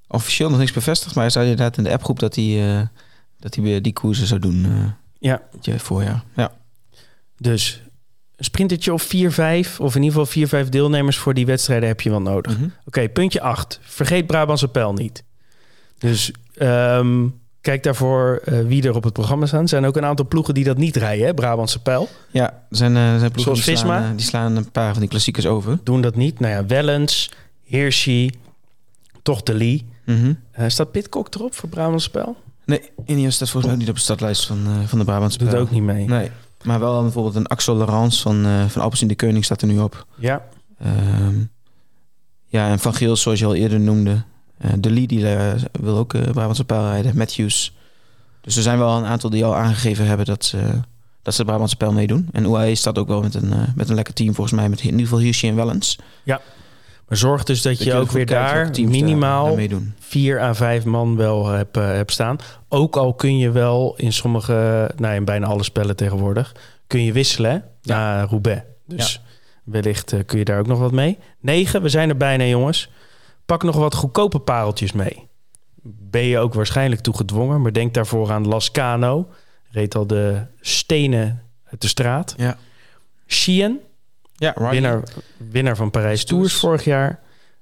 [0.07, 2.81] Officieel nog niks bevestigd, maar hij zei inderdaad in de appgroep dat hij, eh,
[3.39, 4.65] dat hij weer die koersen zou doen.
[4.65, 5.41] eh Ja.
[5.61, 6.23] het voorjaar.
[6.35, 6.51] Ja.
[7.37, 7.81] Dus
[8.43, 12.09] een sprintertje of 4-5, of in ieder geval 4-5 deelnemers voor die wedstrijden heb je
[12.09, 12.57] wel nodig.
[12.57, 12.67] Mhm.
[12.85, 13.79] Oké, puntje 8.
[13.81, 15.23] Vergeet Brabantse pijl niet.
[15.97, 17.25] Dus ehm,
[17.63, 19.61] Kijk daarvoor uh, wie er op het programma staan.
[19.61, 21.33] Er zijn ook een aantal ploegen die dat niet rijden, hè?
[21.33, 22.09] Brabantse pijl.
[22.31, 23.97] Ja, er zijn, uh, zijn ploegen Zoals die Visma.
[23.97, 25.79] slaan, uh, die slaan een paar van die klassiekers over.
[25.83, 26.39] Doen dat niet.
[26.39, 27.31] Nou ja, Wellens,
[27.63, 28.31] Hirschi,
[29.21, 29.85] toch de Lee.
[30.05, 30.69] Mm -hmm.
[30.69, 32.35] staat Pitcock erop voor Brabantse pijl?
[32.65, 35.61] Nee, Ineos staat volgens mij niet op de startlijst van, van de Brabantse Doet pijl.
[35.61, 36.05] ook niet mee.
[36.05, 36.31] Nee,
[36.63, 39.79] maar wel bijvoorbeeld een Axel Laurens van, van Alpes in de Koning staat er nu
[39.79, 40.05] op.
[40.15, 40.41] Ja.
[40.85, 41.51] Um,
[42.53, 44.23] ja, en Van Geel, zoals je al eerder noemde.
[44.65, 47.17] Uh, de Lee die uh, wil ook uh, Brabantse pijl rijden.
[47.17, 47.75] Matthews.
[48.41, 50.79] Dus er zijn wel een aantal die al aangegeven hebben dat ze,
[51.21, 52.29] dat ze de Brabantse pijl meedoen.
[52.31, 54.69] En UAE staat ook wel met een, met een lekker team volgens mij.
[54.69, 55.99] Met in ieder geval Hirschi en Wellens.
[56.23, 56.41] Ja,
[57.07, 59.67] maar zorg dus dat, dat je ook weer daar minimaal daar,
[59.99, 62.37] vier à vijf man wel hebt, hebt staan.
[62.69, 66.55] Ook al kun je wel in sommige, nou in bijna alle spellen tegenwoordig,
[66.87, 67.63] kun je wisselen hè, ja.
[67.81, 68.61] naar Roubaix.
[68.85, 69.13] Dus...
[69.13, 69.31] Ja.
[69.63, 71.17] Wellicht uh, kun je daar ook nog wat mee.
[71.39, 72.89] 9, we zijn er bijna jongens.
[73.45, 75.27] Pak nog wat goedkope pareltjes mee.
[75.83, 79.29] Ben je ook waarschijnlijk toe gedwongen, maar denk daarvoor aan Lascano.
[79.69, 82.33] Reed al de stenen uit de straat.
[82.37, 82.57] Ja.
[83.27, 83.79] Sheehan,
[84.43, 85.03] ja, winnaar,
[85.51, 87.19] winnaar van Parijs Tours vorig jaar.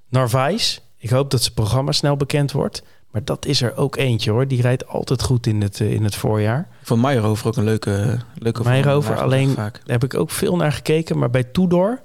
[0.08, 2.82] Narvaez, ik hoop dat zijn programma snel bekend wordt.
[3.10, 4.48] Maar dat is er ook eentje hoor.
[4.48, 6.68] Die rijdt altijd goed in het, uh, in het voorjaar.
[6.82, 9.72] Van Meijerhofer ook een leuke leuke Meijerhofer, alleen vaak.
[9.72, 11.18] daar heb ik ook veel naar gekeken.
[11.18, 12.00] Maar bij Tudor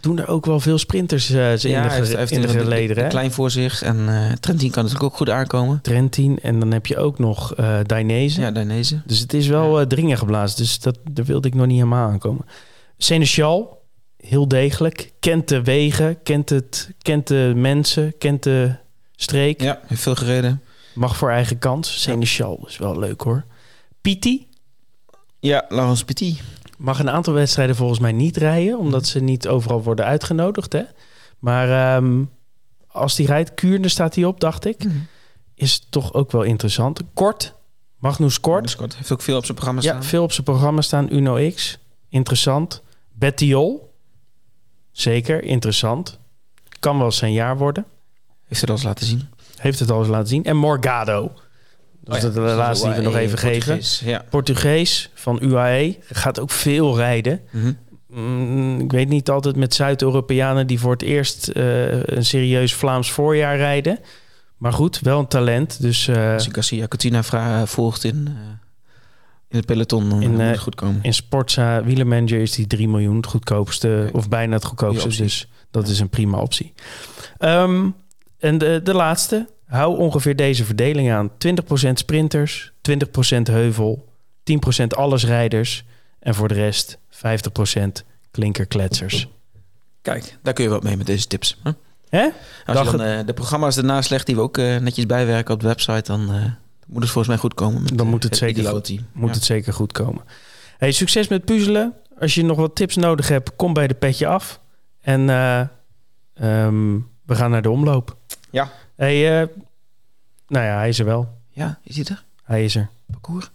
[0.00, 3.02] doen er ook wel veel sprinters uh, in ja, de, heeft, in de een- gelederen.
[3.02, 3.08] hè?
[3.08, 3.82] Klein voor zich.
[3.82, 5.80] En eh Trentin kan natuurlijk ook goed aankomen.
[5.82, 8.40] Trentin en dan heb je ook nog eh Dainese.
[8.40, 9.00] Ja, Dainese.
[9.06, 10.56] Dus het is wel eh, dringen geblazen.
[10.58, 12.44] Dus dat, daar wilde ik nog niet helemaal aankomen.
[12.98, 13.82] Seneschal,
[14.16, 15.12] heel degelijk.
[15.20, 18.74] Kent de wegen, kent, het, kent de mensen, kent de
[19.16, 19.60] streek.
[19.62, 20.62] Ja, heeft veel gereden.
[20.94, 22.02] Mag voor eigen kans.
[22.02, 23.44] Seneschal is wel leuk hoor.
[24.00, 24.46] Piti
[25.40, 26.40] Ja, Laurens Petit.
[26.78, 28.78] mag een aantal wedstrijden volgens mij niet rijden.
[28.78, 30.72] Omdat ze niet overal worden uitgenodigd.
[30.72, 30.82] Hè?
[31.38, 32.22] Maar ehm,
[32.88, 34.84] als die rijdt, Kuurne staat hij op, dacht ik.
[35.54, 37.00] Is toch ook wel interessant.
[37.14, 37.54] Kort,
[37.98, 38.70] Magnus Kort.
[38.70, 40.04] Scott heeft ook veel op zijn programma Ja, staan.
[40.04, 41.08] veel op zijn programma staan.
[41.12, 42.82] Uno X, interessant.
[43.18, 43.94] Bettiol,
[44.92, 46.18] zeker, interessant.
[46.80, 47.84] Kan wel zijn jaar worden.
[48.46, 49.28] Heeft dat eens laten zien.
[49.56, 50.44] Heeft het al eens laten zien.
[50.44, 51.32] En Morgado.
[52.00, 53.58] Dat is Oh ja, de laatste die we nog even geven.
[53.72, 54.24] Portugees, Ja.
[54.30, 55.96] Portugees van UAE.
[56.00, 57.40] Gaat ook veel rijden.
[57.50, 57.72] Mhm.
[58.06, 63.10] Mm, ik weet niet altijd met Zuid-Europeanen die voor het eerst eh, een serieus Vlaams
[63.12, 63.98] voorjaar rijden.
[64.56, 65.80] Maar goed, wel een talent.
[65.82, 68.34] Dus eh, Als ik Garcia Cortina vra- volgt in, eh,
[69.48, 70.98] in het peloton, dan In, moet eh, het goed komen.
[71.02, 74.08] in Sportza Wielermanager is die 3 miljoen het goedkoopste.
[74.12, 75.08] Of bijna het goedkoopste.
[75.22, 76.72] Dus dat is een prima optie.
[77.38, 77.88] Ehm,
[78.38, 79.48] en de, de laatste.
[79.66, 81.30] Hou ongeveer deze verdeling aan.
[81.88, 84.08] 20% sprinters, 20% heuvel,
[84.42, 85.84] 10% allesrijders.
[86.20, 89.28] En voor de rest 50% klinkerkletsers.
[90.02, 91.58] Kijk, daar kun je wat mee met deze tips.
[91.62, 91.70] Hè?
[92.08, 92.22] Hè?
[92.66, 95.54] Als Dag- je dan eh, de programma's ernaast legt die we ook eh, netjes bijwerken
[95.54, 96.44] op de website, dan eh,
[96.88, 97.82] moet het volgens mij goed komen.
[97.82, 99.06] Met, Dan eh, moet het zeker goed- team.
[99.12, 99.34] Moet Ja.
[99.34, 100.22] het zeker goed komen.
[100.78, 101.94] Hey, succes met puzzelen.
[102.20, 104.60] Als je nog wat tips nodig hebt, kom bij de petje af.
[105.00, 105.60] En eh,
[106.34, 106.94] ehm,
[107.26, 108.16] we gaan naar de omloop.
[108.50, 108.68] Ja.
[108.96, 109.48] Hey, eh,
[110.46, 111.28] nou ja, hij is er wel.
[111.50, 112.24] Ja, is hij er?
[112.44, 112.88] Hij is er.
[113.10, 113.50] Parcours?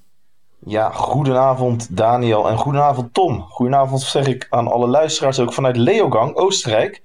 [0.65, 3.41] Ja, goedenavond Daniel en goedenavond Tom.
[3.41, 7.01] Goedenavond zeg ik aan alle luisteraars ook vanuit Leogang, Oostenrijk.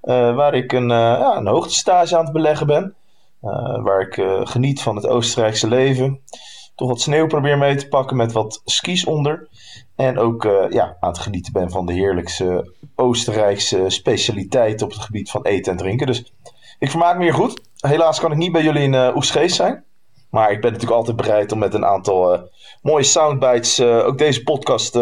[0.00, 2.94] eh, waar ik een, eh, ja, een hoogtestage aan het beleggen ben.
[3.40, 6.20] Eh, waar ik eh, geniet van het Oostenrijkse leven.
[6.74, 9.48] Toch wat sneeuw probeer mee te pakken met wat skis onder.
[9.96, 15.00] En ook eh, ja, aan het genieten ben van de heerlijkste Oostenrijkse specialiteit op het
[15.00, 16.06] gebied van eten en drinken.
[16.06, 16.32] Dus
[16.78, 17.60] ik vermaak me hier goed.
[17.76, 19.84] Helaas kan ik niet bij jullie in uh, zijn.
[20.30, 22.48] Maar ik ben natuurlijk altijd bereid om met een aantal
[22.82, 24.94] mooie soundbites eh, ook deze podcast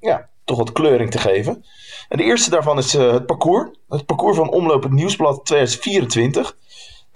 [0.00, 1.64] ja, toch wat kleuring te geven.
[2.08, 3.70] En de eerste daarvan is het parcours.
[3.88, 6.56] Het parcours van Omloop het Nieuwsblad 2024.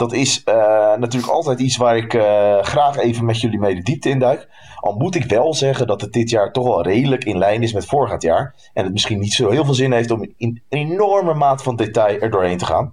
[0.00, 0.54] Dat is eh,
[0.96, 4.48] natuurlijk altijd iets waar ik eh, graag even met jullie mee de diepte induik.
[4.80, 7.72] Al moet ik wel zeggen dat het dit jaar toch wel redelijk in lijn is
[7.72, 8.54] met vorig jaar.
[8.72, 11.76] En het misschien niet zo heel veel zin heeft om in een enorme maat van
[11.76, 12.92] detail er doorheen te gaan.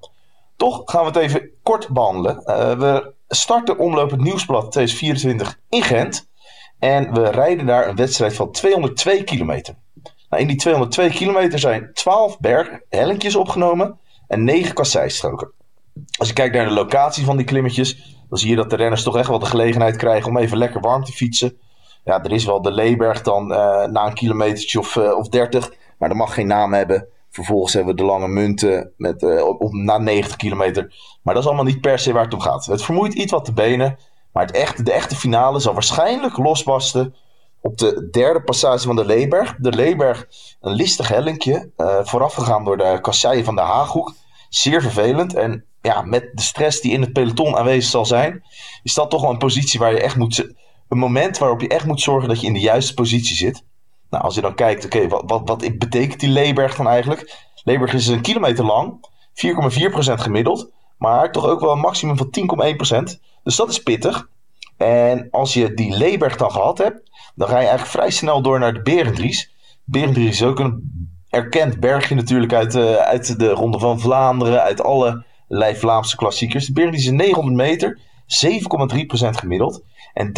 [0.56, 2.44] Toch gaan we het even kort behandelen.
[2.44, 6.30] Eh, we starten Omloop het Nieuwsblad 2024 in Gent.
[6.80, 9.76] En we rijden daar een wedstrijd van 202 kilometer.
[10.30, 15.56] Nou, in die 202 kilometer zijn 12 berghellingjes opgenomen en 9 kasseistroken.
[16.18, 19.04] Als je kijkt naar de locatie van die klimmetjes, dan zie je dat de renners
[19.04, 21.58] toch echt wel de gelegenheid krijgen om even lekker warm te fietsen.
[22.08, 25.74] Ja, er is wel de Leeberg dan eh, na een kilometertje of, eh, of 30,
[25.98, 27.08] maar dat mag geen naam hebben.
[27.30, 30.94] Vervolgens hebben we de lange munten met, eh, op, na 90 kilometer.
[31.22, 32.66] Maar dat is allemaal niet per se waar het om gaat.
[32.66, 33.98] Het vermoeit iets wat de benen,
[34.34, 37.16] maar het echte, de echte finale zal waarschijnlijk losbarsten
[37.62, 39.56] op de derde passage van de Leeberg.
[39.58, 40.28] De Leeberg,
[40.62, 41.72] een listig hellinkje,
[42.04, 44.14] voorafgegaan door de kasseien van de Haaghoek.
[44.50, 45.34] Zeer vervelend.
[45.34, 48.44] En ja, met de stress die in het peloton aanwezig zal zijn,
[48.84, 50.54] is dat toch wel een positie waar je echt moet.
[50.90, 53.64] Een moment waarop je echt moet zorgen dat je in de juiste positie zit.
[54.10, 57.36] Nou, als je dan kijkt, oké, wat, wat, wat betekent die Leeberg dan eigenlijk?
[57.64, 62.30] Leeberg is een kilometer lang, 4,4% gemiddeld, maar toch ook wel een maximum van
[63.14, 63.20] 10,1%.
[63.44, 64.30] Dus dat is pittig.
[64.78, 68.60] En als je die Leeberg dan gehad hebt, dan ga je eigenlijk vrij snel door
[68.60, 69.52] naar de Berendries.
[69.84, 74.84] Berendries is ook een erkend bergje natuurlijk uit, uh, uit de Ronde van Vlaanderen, uit
[74.84, 76.66] alle Vlaamse klassiekers.
[76.66, 78.00] De Berendries is 900 meter,
[78.46, 79.82] 7,3% gemiddeld
[80.14, 80.32] en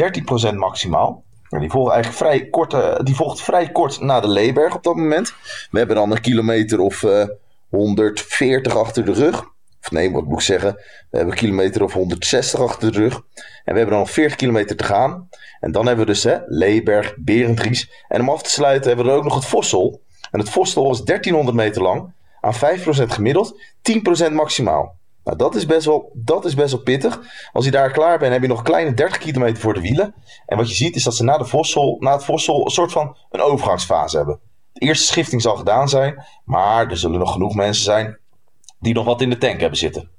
[0.52, 1.24] 13% maximaal.
[1.50, 4.96] die, volgt eigenlijk vrij kort, uh, die volgt vrij kort na de Leeberg op dat
[4.96, 5.34] moment.
[5.72, 7.26] We hebben dan een kilometer of uh,
[7.70, 9.44] 140 achter de rug.
[9.82, 10.74] Of nee, wat moet ik zeggen?
[11.10, 13.14] We hebben een kilometer of 160 achter de rug.
[13.14, 13.24] En
[13.74, 15.30] we hebben dan nog 40 kilometer te gaan.
[15.60, 17.92] En dan hebben we dus hè, Leeberg, Berendries.
[18.08, 20.02] En om af te sluiten hebben we er ook nog het Vossel.
[20.32, 22.14] En het Vossel is 1300 meter lang.
[22.42, 22.58] Aan 5%
[22.90, 23.62] gemiddeld,
[24.30, 24.99] 10% maximaal.
[25.24, 27.20] Nou, dat is, best wel, dat is best wel pittig.
[27.52, 30.14] Als je daar klaar bent, heb je nog een kleine 30 kilometer voor de wielen.
[30.46, 33.18] En wat je ziet is dat ze na, de na het Vossel een soort van
[33.30, 34.40] een overgangsfase hebben.
[34.74, 38.18] De eerste schifting zal gedaan zijn, maar er zullen nog genoeg mensen zijn
[38.80, 40.10] die nog wat in de tank hebben zitten.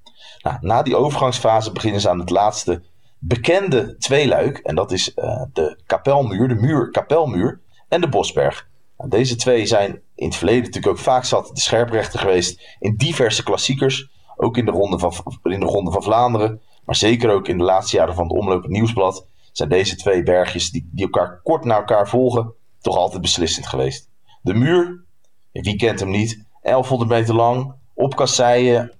[0.42, 2.82] Nou, na die overgangsfase beginnen ze aan het laatste
[3.18, 4.58] bekende tweeluik.
[4.58, 8.68] En dat is uh, de kapelmuur, de muur, kapelmuur en de Bosberg.
[8.96, 12.96] Nou, deze twee zijn in het verleden natuurlijk ook vaak zat de scherprechter geweest in
[12.96, 14.10] diverse klassiekers.
[14.42, 16.60] Ook in de, ronde van, in de Ronde van Vlaanderen.
[16.84, 19.26] Maar zeker ook in de laatste jaren van het Omloop Nieuwsblad.
[19.52, 22.52] Zijn deze twee bergjes die, die elkaar kort na elkaar volgen.
[22.80, 24.08] Toch altijd beslissend geweest.
[24.42, 25.04] De muur,
[25.52, 26.44] wie kent hem niet?
[26.62, 27.74] 1100 meter lang.
[27.94, 28.96] Op kasseien 8,3%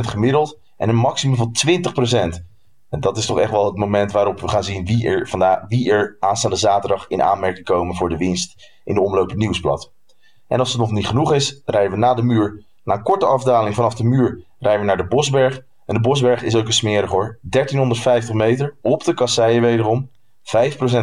[0.00, 0.58] gemiddeld.
[0.76, 1.56] En een maximum van
[2.38, 2.50] 20%.
[2.88, 5.64] En dat is toch echt wel het moment waarop we gaan zien wie er, vandaag,
[5.68, 9.92] wie er aanstaande zaterdag in aanmerking komen voor de winst in de omloop nieuwsblad.
[10.48, 13.26] En als het nog niet genoeg is, rijden we na de muur, na een korte
[13.26, 15.60] afdaling vanaf de muur, rijden we naar de Bosberg.
[15.86, 17.38] En de Bosberg is ook een smerig hoor.
[17.40, 20.10] 1350 meter, op de kasseien wederom.
[20.42, 20.44] 5%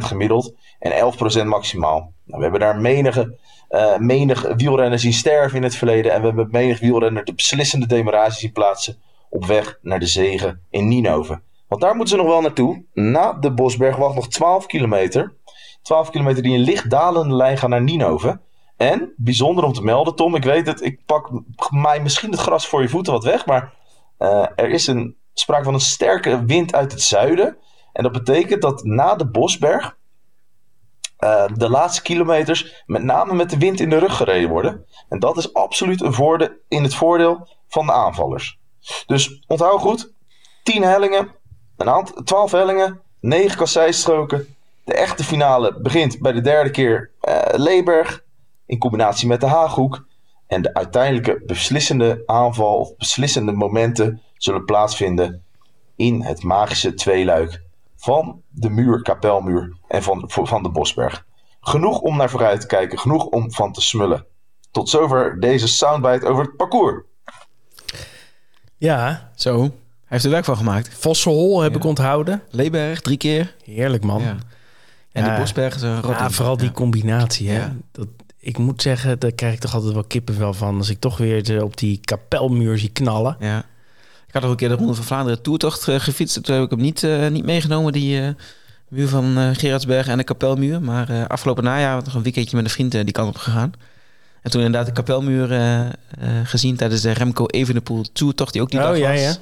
[0.04, 1.14] gemiddeld en
[1.44, 2.14] 11% maximaal.
[2.24, 3.38] Nou, we hebben daar menige,
[3.70, 6.12] uh, menig wielrenner zien sterven in het verleden.
[6.12, 8.98] En we hebben menig wielrenner de beslissende demarage zien plaatsen
[9.30, 11.42] op weg naar de zegen in Ninove.
[11.68, 12.84] Want daar moeten ze nog wel naartoe.
[12.94, 15.34] Na de Bosberg wacht nog 12 kilometer.
[15.82, 18.40] 12 kilometer die in licht dalende lijn gaan naar Ninove.
[18.80, 21.30] En, bijzonder om te melden, Tom, ik weet het, ik pak
[21.70, 23.74] mij misschien het gras voor je voeten wat weg, maar
[24.20, 27.58] uh, er is een, sprake van een sterke wind uit het zuiden.
[27.94, 29.98] En dat betekent dat na de Bosberg
[31.20, 34.86] uh, de laatste kilometers met name met de wind in de rug gereden worden.
[35.10, 38.60] En dat is absoluut een voordeel, in het voordeel van de aanvallers.
[39.06, 40.14] Dus onthoud goed,
[40.64, 41.36] 10 hellingen,
[41.78, 44.56] een aantal, 12 hellingen, 9 kasseistroken.
[44.84, 48.28] De echte finale begint bij de derde keer uh, Leeberg
[48.70, 50.08] in combinatie met de Haaghoek.
[50.48, 55.44] En de uiteindelijke beslissende aanval of beslissende momenten zullen plaatsvinden
[55.96, 57.62] in het magische tweeluik
[57.96, 61.26] van de muur, kapelmuur en van, van de Bosberg.
[61.62, 64.26] Genoeg om naar vooruit te kijken, genoeg om van te smullen.
[64.72, 67.04] Tot zover deze soundbite over het parcours.
[68.78, 69.60] Ja, zo.
[69.60, 69.70] Hij
[70.08, 71.00] heeft er werk van gemaakt.
[71.00, 72.42] Vossel heb ik onthouden.
[72.50, 73.56] Leeberg drie keer.
[73.64, 74.22] Heerlijk man.
[74.22, 74.36] Ja.
[75.12, 77.50] En de Bosberg is een Ja, vooral die combinatie.
[77.50, 77.68] Hè?
[77.92, 78.08] Dat,
[78.40, 80.78] ik moet zeggen, daar krijg ik toch altijd wel kippenvel van.
[80.78, 83.38] Als ik toch weer op die kapelmuur zie knallen.
[83.40, 83.58] Ja.
[84.28, 86.44] Ik had ook een keer de Ronde van Vlaanderen toertocht uh, gefietst.
[86.44, 88.30] Toen heb ik hem niet, uh, niet meegenomen, die uh,
[88.88, 90.82] muur van Gerardsberg en de kapelmuur.
[90.82, 93.74] Maar afgelopen najaar nog een weekendje met een vriend die kant op gegaan.
[94.42, 95.48] En toen inderdaad de kapelmuur
[96.44, 99.22] gezien tijdens de Remco Evenepoel toertocht, die ook die oh, dag ja, was.
[99.22, 99.36] Ja.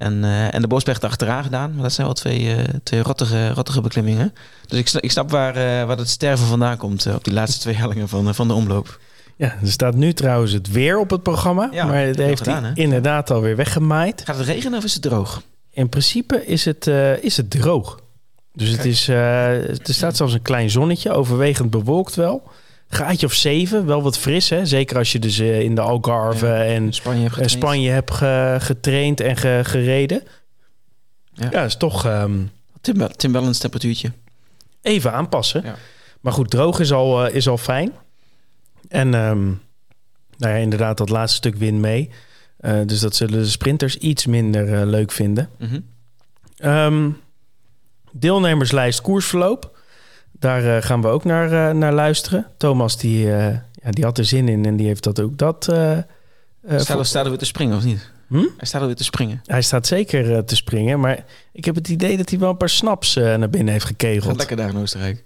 [0.00, 1.72] En, uh, en de Bosberg achteraan gedaan.
[1.74, 4.34] Maar dat zijn wel twee, uh, twee rottige, rottige beklimmingen.
[4.66, 7.60] Dus ik snap, ik snap waar, uh, waar het sterven vandaan komt op die laatste
[7.60, 9.00] twee hellingen van, van de omloop.
[9.36, 11.68] Ja, er staat nu trouwens het weer op het programma.
[11.72, 14.22] Ja, maar het heeft gedaan, hij inderdaad alweer weggemaaid.
[14.24, 15.42] Gaat het regenen of is het droog?
[15.70, 16.86] In principe is het,
[17.20, 18.00] is het droog.
[18.52, 22.50] Dus het is, er staat zelfs een klein zonnetje, overwegend bewolkt wel.
[22.92, 24.66] Gaatje of zeven, wel wat fris hè.
[24.66, 27.50] Zeker als je dus in de Algarve Ja, en Spanje hebt getraind.
[27.50, 30.22] Spanje hebt ge- getraind en ge- gereden.
[31.32, 31.48] Ja.
[31.50, 32.38] Ja, is toch ehm,
[32.80, 34.12] Tim, Tim Wellens temperatuurtje.
[34.82, 35.62] even aanpassen.
[35.64, 35.74] Ja.
[36.20, 37.92] Maar goed, droog is al, eh, is al fijn.
[38.88, 39.44] En ehm,
[40.36, 42.10] nou ja, inderdaad, dat laatste stuk wint mee.
[42.56, 45.48] Eh, dus dat zullen de sprinters iets minder eh, leuk vinden.
[45.58, 45.80] Mhm.
[46.56, 47.10] Ehm,
[48.12, 49.78] deelnemerslijst koersverloop.
[50.40, 52.46] Daar eh, gaan we ook naar, eh, naar luisteren.
[52.56, 55.64] Thomas die, eh, ja, die had er zin in en die heeft dat ook dat.
[55.64, 58.10] Staat er, staat er weer te springen of niet?
[58.28, 58.36] Hm?
[58.36, 59.42] Hij staat er weer te springen.
[59.46, 62.68] Hij staat zeker te springen, maar ik heb het idee dat hij wel een paar
[62.68, 64.36] snaps naar binnen heeft Gaat gekegeld.
[64.36, 65.24] lekker daar in Oostenrijk.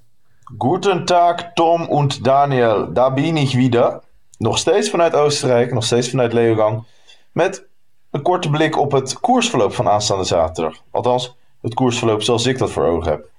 [0.58, 2.92] Guten Tag, Tom und Daniel.
[2.92, 4.00] Daar bin ich wieder.
[4.38, 6.84] Nog steeds vanuit Oostenrijk, nog steeds vanuit Leogang.
[7.32, 7.64] Met
[8.10, 10.82] een korte blik op het koersverloop van aanstaande zaterdag.
[10.90, 13.32] Althans, het koersverloop zoals ik dat voor ogen heb.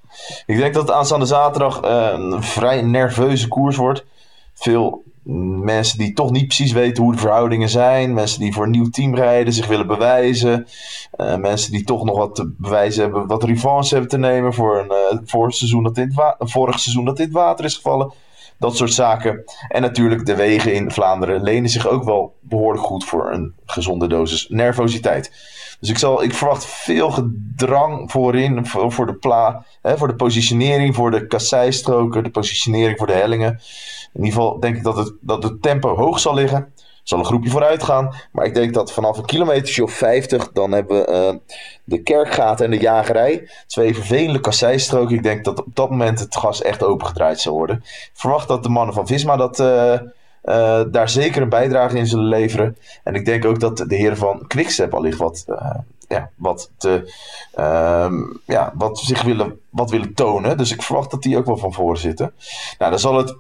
[0.45, 4.06] Ik denk dat het aanstaande zaterdag uh, een vrij nerveuze koers wordt.
[4.54, 5.04] Veel
[5.63, 8.13] mensen die toch niet precies weten hoe de verhoudingen zijn.
[8.13, 10.67] Mensen die voor een nieuw team rijden, zich willen bewijzen.
[11.17, 14.80] Uh, mensen die toch nog wat te bewijzen hebben, wat revanche hebben te nemen voor
[14.80, 18.13] een, uh, voor seizoen dat dit vorig seizoen dat dit water is gevallen.
[18.60, 19.43] Dat soort zaken.
[19.67, 24.08] En natuurlijk de wegen in Vlaanderen lenen zich ook wel behoorlijk goed voor een gezonde
[24.08, 25.32] dosis nervositeit.
[25.79, 30.15] Dus ik, zal, ik verwacht veel gedrang voorin voor, voor de, pla, hè, voor de
[30.15, 33.59] positionering, voor de kasseistroken, de positionering voor de hellingen.
[34.13, 36.73] In ieder geval denk ik dat het, dat het tempo hoog zal liggen.
[37.03, 38.15] Zal een groepje vooruit gaan.
[38.31, 41.39] Maar ik denk dat vanaf een kilometer of 50, dan hebben we uh,
[41.83, 43.49] de kerkgaten en de jagerij.
[43.67, 45.15] Twee vervelende kasseistroken.
[45.15, 47.75] Ik denk dat op dat moment het gas echt opengedraaid zal worden.
[47.85, 49.99] Ik verwacht dat de mannen van Visma dat, uh,
[50.45, 52.77] uh, daar zeker een bijdrage in zullen leveren.
[53.03, 55.45] En ik denk ook dat de heren van Quickstep allicht wat,
[56.08, 57.13] ja, wat, te,
[58.45, 60.58] ja, wat zich willen, wat willen tonen.
[60.58, 62.34] Dus ik verwacht dat die ook wel van voren zitten.
[62.77, 63.36] Nou, dan zal het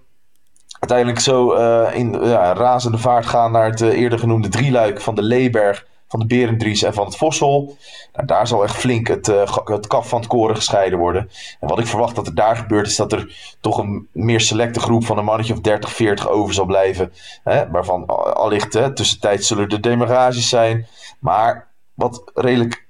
[0.79, 5.23] uiteindelijk zo uh, in ja, razende vaart gaan naar het eerder genoemde drieluik van de
[5.23, 7.77] Leeberg, van de Berendries en van het Vossel.
[8.13, 11.29] Nou, daar zal echt flink het, uh, het kaf van het koren gescheiden worden.
[11.59, 14.79] En wat ik verwacht dat er daar gebeurt, is dat er toch een meer selecte
[14.79, 17.13] groep van een mannetje of 30, 40 over zal blijven.
[17.43, 20.87] Hè, waarvan allicht hè, tussentijds zullen er demarages zijn.
[21.19, 22.85] Maar wat redelijk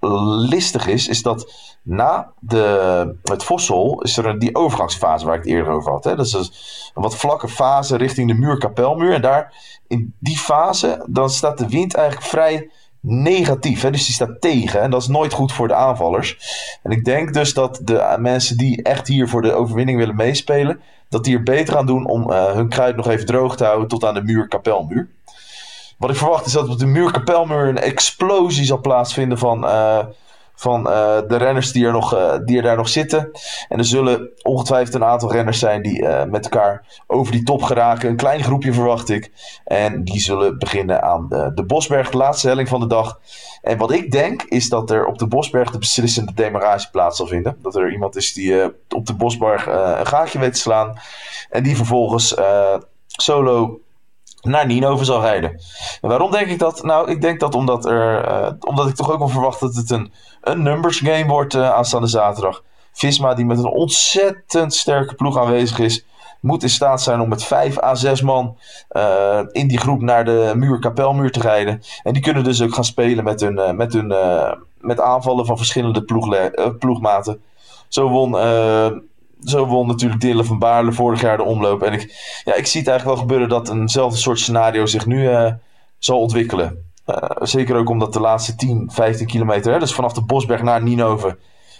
[0.50, 5.52] listig is, is dat na de, het Vossel is er die overgangsfase waar ik het
[5.52, 6.04] eerder over had.
[6.04, 6.16] Hè?
[6.16, 6.34] Dat is
[6.94, 9.14] een wat vlakke fase richting de muur-kapelmuur.
[9.14, 9.54] En daar,
[9.88, 12.70] in die fase, dan staat de wind eigenlijk vrij
[13.08, 13.82] negatief.
[13.82, 13.92] Hè?
[13.92, 14.82] Dus die staat tegen.
[14.82, 16.38] En dat is nooit goed voor de aanvallers.
[16.84, 20.80] En ik denk dus dat de mensen die echt hier voor de overwinning willen meespelen,
[21.10, 23.88] dat die er beter aan doen om uh, hun kruid nog even droog te houden
[23.88, 25.10] tot aan de muur-kapelmuur.
[25.98, 29.64] Wat ik verwacht is dat op de muur-kapelmuur een explosie zal plaatsvinden van...
[29.64, 30.00] Uh,
[30.56, 33.32] van uh, de renners die er, nog, uh, die er daar nog zitten.
[33.70, 37.64] En er zullen ongetwijfeld een aantal renners zijn die uh, met elkaar over die top
[37.64, 38.10] geraken.
[38.10, 39.32] Een klein groepje verwacht ik.
[39.66, 43.20] En die zullen beginnen aan de, de Bosberg, de laatste helling van de dag.
[43.62, 47.28] En wat ik denk is dat er op de Bosberg de beslissende demarage plaats zal
[47.28, 47.58] vinden.
[47.62, 51.00] Dat er iemand is die op de Bosberg een gaatje weet te slaan.
[51.50, 52.36] En die vervolgens
[53.08, 53.80] solo
[54.42, 55.62] naar Ninove zal rijden.
[56.02, 56.84] En waarom denk ik dat?
[56.84, 60.12] Nou, ik denk dat omdat, er, omdat ik toch ook wel verwacht dat het een,
[60.46, 62.64] een numbers game wordt uh, aanstaande zaterdag.
[62.92, 66.06] Visma, die met een ontzettend sterke ploeg aanwezig is,
[66.40, 68.58] moet in staat zijn om met 5 à 6 man
[68.92, 71.82] uh, in die groep naar de muur, kapelmuur te rijden.
[72.04, 74.14] En die kunnen dus ook gaan spelen met, hun, met, hun,
[74.80, 76.04] met aanvallen van verschillende
[76.80, 77.42] ploegmaten.
[77.88, 78.32] Zo won
[79.44, 81.84] zo won natuurlijk Dylan van Baarle vorig jaar de omloop.
[81.84, 82.02] En ik,
[82.44, 85.30] ja, ik zie het eigenlijk wel gebeuren dat eenzelfde soort scenario zich nu
[86.00, 86.85] zal ontwikkelen.
[87.08, 90.84] Uh, zeker ook omdat de laatste 10, 15 kilometer, hè, dus vanaf de Bosberg naar
[90.84, 91.38] Ninove,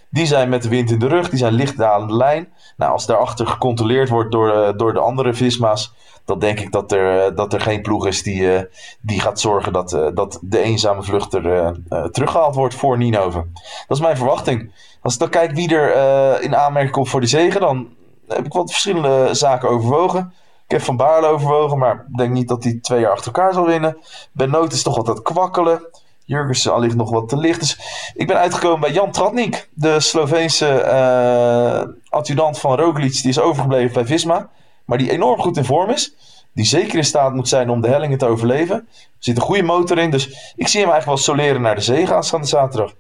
[0.10, 2.54] die zijn met de wind in de rug, die zijn licht dalende lijn.
[2.78, 5.94] Nou, als daarachter gecontroleerd wordt door, uh, door de andere Visma's,
[6.26, 8.68] dan denk ik dat er, dat er geen ploeg is die,
[9.02, 11.74] die gaat zorgen dat, dat de eenzame vluchter
[12.12, 13.46] teruggehaald wordt voor Ninove.
[13.88, 14.72] Dat is mijn verwachting.
[15.06, 17.88] Als ik dan kijk wie er uh, in aanmerking komt voor die zegen, dan
[18.28, 20.34] heb ik wat verschillende zaken overwogen.
[20.68, 23.66] Ik heb Van Baarle overwogen, maar denk niet dat hij twee jaar achter elkaar zal
[23.66, 23.98] winnen.
[24.32, 25.88] Ben Noot is toch wat kwakkelen.
[26.24, 27.60] Jurgensen allicht nog wat te licht.
[27.60, 27.80] Dus
[28.14, 33.22] ik ben uitgekomen bij Jan Tratnik, de Sloveense uh, adjudant van Roglic.
[33.22, 34.50] Die is overgebleven bij Visma,
[34.86, 36.16] maar die enorm goed in vorm is.
[36.54, 38.76] Die zeker in staat moet zijn om de hellingen te overleven.
[38.76, 38.86] Er
[39.20, 42.14] zit een goede motor in, dus ik zie hem eigenlijk wel soleren naar de zege
[42.14, 42.94] aanstaande zaterdag.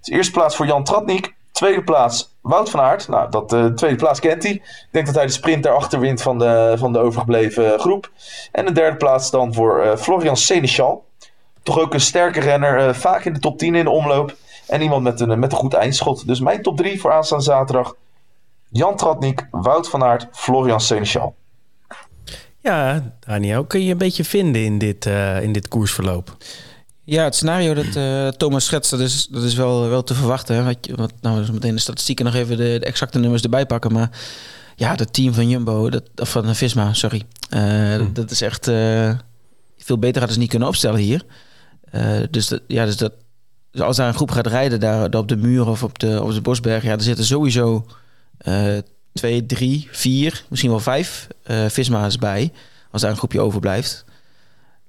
[0.00, 1.34] Dus eerste plaats voor Jan Tratnik.
[1.52, 3.08] Tweede plaats Wout van Aert.
[3.08, 4.52] Nou, dat uh, tweede plaats kent hij.
[4.52, 8.10] Ik denk dat hij de sprint daarachter wint van de, van de overgebleven groep.
[8.52, 11.04] En de derde plaats dan voor uh, Florian Seneschal.
[11.62, 12.94] Toch ook een sterke renner.
[12.94, 14.34] Vaak in de top 10 in de omloop.
[14.66, 16.26] En iemand met een, met een goed eindschot.
[16.26, 17.94] Dus mijn top 3 voor aanstaande zaterdag.
[18.68, 21.34] Jan Tratnik, Wout van Aert, Florian Seneschal.
[22.60, 25.06] Ja, Daniel, kun je een beetje vinden in dit,
[25.42, 26.36] in dit koersverloop?
[27.08, 30.56] Ja, het scenario dat uh, Thomas schetst, dat is, dat is wel, wel te verwachten.
[30.56, 30.62] Hè?
[30.64, 33.92] Wat, wat, nou, dus meteen de statistieken nog even de, de, exacte nummers erbij pakken.
[33.92, 34.10] Maar
[34.76, 37.22] ja, het team van Jumbo, dat, of van Visma, sorry.
[37.50, 38.12] Uh, hm.
[38.12, 39.12] dat is echt uh,
[39.78, 41.22] veel beter hadden ze niet kunnen opstellen hier.
[42.30, 43.12] dus, dat, ja, dus, dat,
[43.70, 46.22] dus als daar een groep gaat rijden, daar, daar op de muur of op de,
[46.22, 47.86] op de Bosberg, ja, er zitten sowieso
[49.12, 51.28] twee, drie, vier, misschien wel vijf
[51.68, 52.52] Visma's bij.
[52.90, 54.05] Als daar een groepje overblijft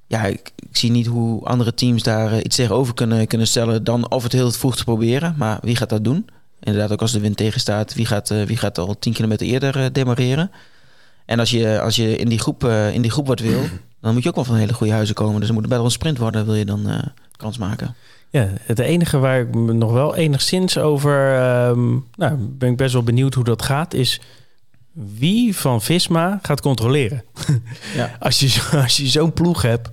[0.07, 3.83] ja, ik, ik, zie niet hoe andere teams daar uh, iets tegenover kunnen, kunnen stellen
[3.83, 5.35] dan of het heel vroeg te proberen.
[5.37, 6.27] Maar wie gaat dat doen?
[6.59, 9.77] Inderdaad, ook als de wind tegenstaat, wie gaat, uh, wie gaat al 10 kilometer eerder
[9.77, 10.51] uh, demareren?
[11.25, 13.61] En als je, als je in, die groep, in die groep wat wil,
[14.01, 15.39] dan moet je ook wel van hele goede huizen komen.
[15.39, 17.95] Dus er moet bij een sprint worden, wil je dan, kans maken.
[18.29, 21.35] Ja, het enige waar ik me nog wel enigszins over...
[21.35, 24.21] ehm, nou, ben ik best wel benieuwd hoe dat gaat, is...
[24.99, 27.23] Wie van Visma gaat controleren?
[27.95, 28.15] Ja.
[28.19, 29.89] als je, zo- als je zo'n ploeg hebt...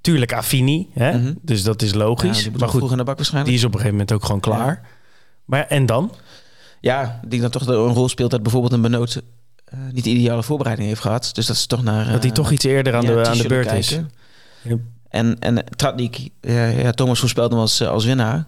[0.00, 1.18] Tuurlijk Affini, hè?
[1.18, 1.34] Mhm.
[1.42, 2.50] dus dat is logisch.
[2.50, 3.50] maar vroeg goed, in de bak waarschijnlijk.
[3.50, 4.88] die is op een gegeven moment ook gewoon klaar.
[5.44, 6.12] Maar en dan?
[6.80, 9.22] Ja, ik denk dat toch een rol speelt dat bijvoorbeeld een Benoot
[9.64, 11.30] eh, niet de ideale voorbereiding heeft gehad.
[11.32, 12.04] Dus dat ze toch naar...
[12.04, 13.88] Dat hij eh, toch iets eerder aan, de, aan de beurt is.
[13.88, 14.92] kijken.
[15.08, 18.46] En, en Tratnik, ja, ja, Thomas voorspelde hem als, eh, als winnaar.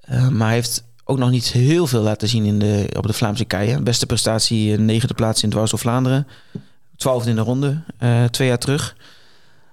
[0.00, 3.12] Eh, maar hij heeft ook nog niet heel veel laten zien in de, op de
[3.12, 3.84] Vlaamse keien.
[3.84, 6.26] Beste prestatie, eh, negende plaats in Dwars door Vlaanderen.
[6.96, 8.96] Twaalfde in de ronde, eh, twee jaar terug.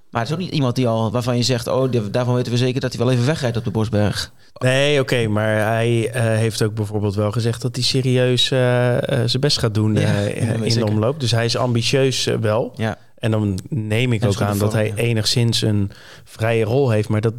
[0.09, 1.67] Maar het is ook niet iemand die al, waarvan je zegt...
[1.67, 4.31] oh, daarvan weten we zeker dat hij wel even wegrijdt op de Bosberg.
[4.53, 9.59] Nee, oké, maar hij eh, heeft ook bijvoorbeeld wel gezegd dat hij serieus zijn best
[9.59, 10.13] gaat doen Ja,
[10.61, 11.19] in de omloop.
[11.19, 12.73] Dus hij is ambitieus wel.
[12.75, 15.91] Ja, En dan neem ik En ook aan dat hij enigszins een
[16.23, 17.09] vrije rol heeft.
[17.09, 17.33] Maar dat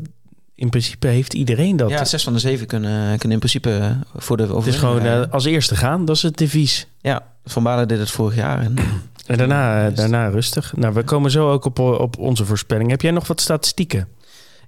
[0.54, 1.90] in principe heeft iedereen dat.
[1.90, 5.02] ja zes van de zeven kunnen, kunnen in principe eh, voor de het is overwinning
[5.02, 6.86] gewoon eh, als eerste gaan, dat is het devies.
[7.00, 8.60] Ja, Van Balen deed het vorig jaar.
[8.60, 8.74] En,
[9.26, 10.72] En daarna, eh, daarna rustig.
[10.76, 12.90] Nou, we komen zo ook op, op onze voorspelling.
[12.90, 14.08] Heb jij nog wat statistieken?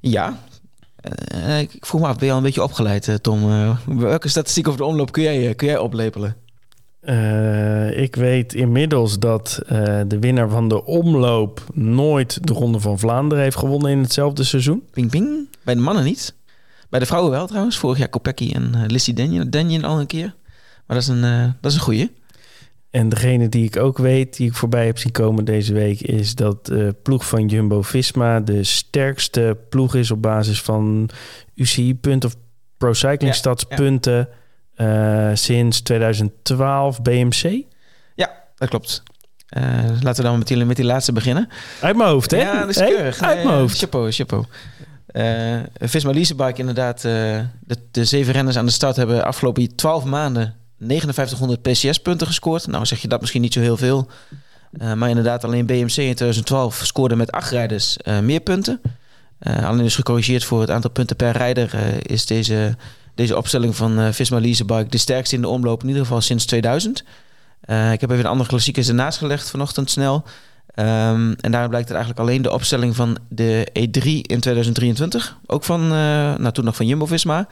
[0.01, 0.39] ja,
[1.59, 3.41] ik vroeg me af, ben je al een beetje opgeleid, Tom?
[3.87, 6.37] Welke statistiek over de omloop kun jij, kun jij oplepelen?
[7.97, 9.61] Ik weet inmiddels dat
[10.07, 14.83] de winnaar van de omloop nooit de Ronde van Vlaanderen heeft gewonnen in hetzelfde seizoen.
[14.91, 15.49] Ping ping.
[15.67, 16.35] Bij de mannen niet.
[16.91, 17.79] Bij de vrouwen wel trouwens.
[17.79, 20.35] Vorig jaar Kopecky en uh, Lissy Denjen, Denjen al een keer.
[20.87, 22.13] Maar dat is een, uh, dat is een goeie.
[22.91, 26.35] En degene die ik ook weet, die ik voorbij heb zien komen deze week, is
[26.35, 31.11] dat de ploeg van Jumbo Visma de sterkste ploeg is op basis van
[31.55, 32.37] UCI-punten of
[32.77, 34.29] Pro Cycling Stats punten
[34.77, 37.63] uh, sinds 2012 BMC.
[38.15, 39.03] Ja, dat klopt.
[39.57, 39.63] Uh,
[40.01, 41.49] laten we dan met die, met die laatste beginnen.
[41.81, 42.37] Uit mijn hoofd, hè?
[42.37, 43.21] Ja, dat is keurig.
[43.21, 43.79] Hey, uit mijn hoofd.
[43.79, 44.45] Chapeau, chapeau.
[45.17, 47.05] Uh, Visma Leasebike inderdaad.
[47.05, 47.41] Uh,
[47.91, 52.67] de, zeven renners aan de start hebben afgelopen 12 maanden 5900 PCS-punten gescoord.
[52.67, 54.09] Nou zeg je dat misschien niet zo heel veel.
[54.73, 58.81] Uh, maar inderdaad, alleen BMC in 2012 scoorde met acht rijders meer punten.
[59.41, 61.75] alleen dus gecorrigeerd voor het aantal punten per rijder
[62.11, 62.77] is deze,
[63.15, 65.83] deze opstelling van Visma Leasebike de sterkste in de omloop.
[65.83, 66.99] In ieder geval sinds 2000.
[67.93, 70.25] ik heb even de andere klassiekers ernaast gelegd vanochtend snel.
[70.79, 75.39] Um, en daaruit blijkt het eigenlijk alleen de opstelling van de E3 in 2023.
[75.47, 75.89] Ook van, uh,
[76.35, 77.49] nou toen nog van Jumbo-Visma.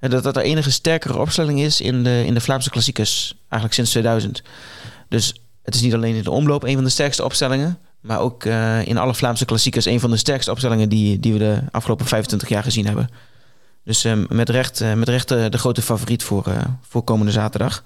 [0.00, 3.34] En dat dat de enige sterkere opstelling is in de, in de Vlaamse klassiekers.
[3.40, 4.42] Eigenlijk sinds 2000.
[5.08, 7.78] Dus het is niet alleen in de omloop een van de sterkste opstellingen.
[8.00, 11.38] Maar ook uh, in alle Vlaamse klassiekers een van de sterkste opstellingen die, die we
[11.38, 13.08] de afgelopen 25 jaar gezien hebben.
[13.84, 16.52] Dus uh, met recht, met recht de grote favoriet voor,
[16.88, 17.82] voor komende zaterdag.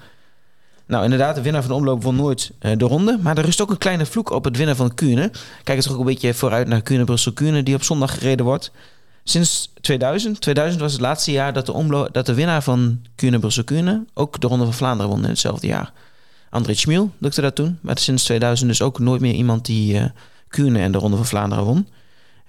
[0.90, 3.18] Nou, inderdaad, de winnaar van de omloop won nooit uh, de ronde.
[3.22, 5.30] Maar er rust ook een kleine vloek op het winnen van Kuurne.
[5.64, 7.62] Kijk eens ook een beetje vooruit naar Kuurne-Brussel-Kuurne...
[7.62, 8.72] die op zondag gereden wordt.
[9.24, 14.04] Sinds 2000, 2000 was het laatste jaar dat de, omlo- dat de winnaar van Kuurne-Brussel-Kuurne...
[14.14, 15.92] ook de Ronde van Vlaanderen won in hetzelfde jaar.
[16.50, 17.78] André Schmiel lukte dat toen.
[17.80, 20.04] Maar sinds 2000 dus ook nooit meer iemand die uh,
[20.48, 21.88] Kuurne en de Ronde van Vlaanderen won.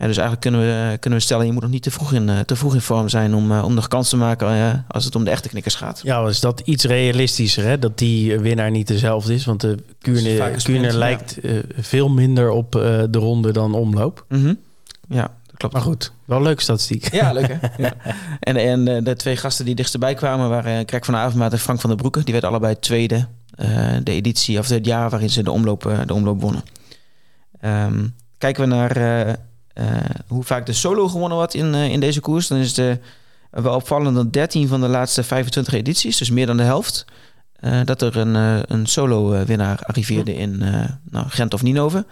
[0.01, 1.45] Ja, dus eigenlijk kunnen we, kunnen we stellen...
[1.45, 3.35] je moet nog niet te vroeg in, uh, te vroeg in vorm zijn...
[3.35, 6.01] om, uh, om nog kans te maken uh, als het om de echte knikkers gaat.
[6.03, 7.79] Ja, is dat iets realistischer, hè?
[7.79, 9.45] Dat die winnaar niet dezelfde is.
[9.45, 11.61] Want de Kuurne, Kuurne lijkt ja.
[11.79, 14.25] veel minder op de ronde dan omloop.
[14.29, 14.57] Mm -hmm.
[15.09, 15.73] Ja, dat klopt.
[15.73, 17.11] Maar goed, wel leuke statistiek.
[17.13, 17.67] Ja, leuk hè?
[17.83, 17.93] ja.
[18.39, 21.89] En, en de twee gasten die dichtstbij kwamen waren Krek van Avermaat en Frank van
[21.89, 22.23] der Broeke.
[22.23, 23.27] Die werden allebei tweede
[24.03, 26.63] de editie, of het jaar waarin ze de omloop, de omloop wonnen.
[27.65, 28.97] Um, kijken we naar...
[29.27, 29.33] Uh,
[30.27, 32.99] hoe vaak de solo gewonnen wordt in, uh, in deze koers, dan is de
[33.49, 37.05] wel opvallend dat 13 van de laatste 25 edities, dus meer dan de helft,
[37.61, 38.35] uh, dat er een,
[38.73, 40.57] een solo-winnaar arriveerde in
[41.09, 42.05] nou, Gent of Ninove.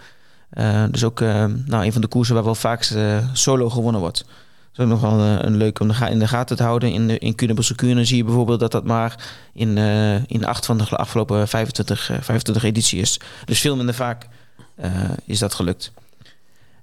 [0.90, 2.94] dus ook nou, een van de koersen waar wel vaakst
[3.32, 4.18] solo gewonnen wordt.
[4.18, 6.92] Dat is ook nog wel een leuk om in de gaten te houden.
[6.92, 9.76] In, in Kuurne zie je bijvoorbeeld dat dat maar in,
[10.26, 13.20] in acht van de afgelopen 25, 25 edities is.
[13.44, 14.26] Dus veel minder vaak
[15.24, 15.92] is dat gelukt.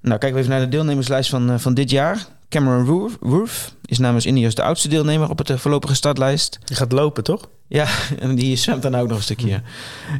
[0.02, 2.26] Nou, kijken we even naar de deelnemerslijst van, uh, van dit jaar.
[2.50, 2.86] Cameron
[3.20, 6.60] Worth is namens Ineos de oudste deelnemer op het uh, voorlopige startlijst.
[6.66, 7.50] Die gaat lopen, toch?
[7.68, 7.88] Ja,
[8.20, 9.62] en die zwemt dan ook nog een stukje.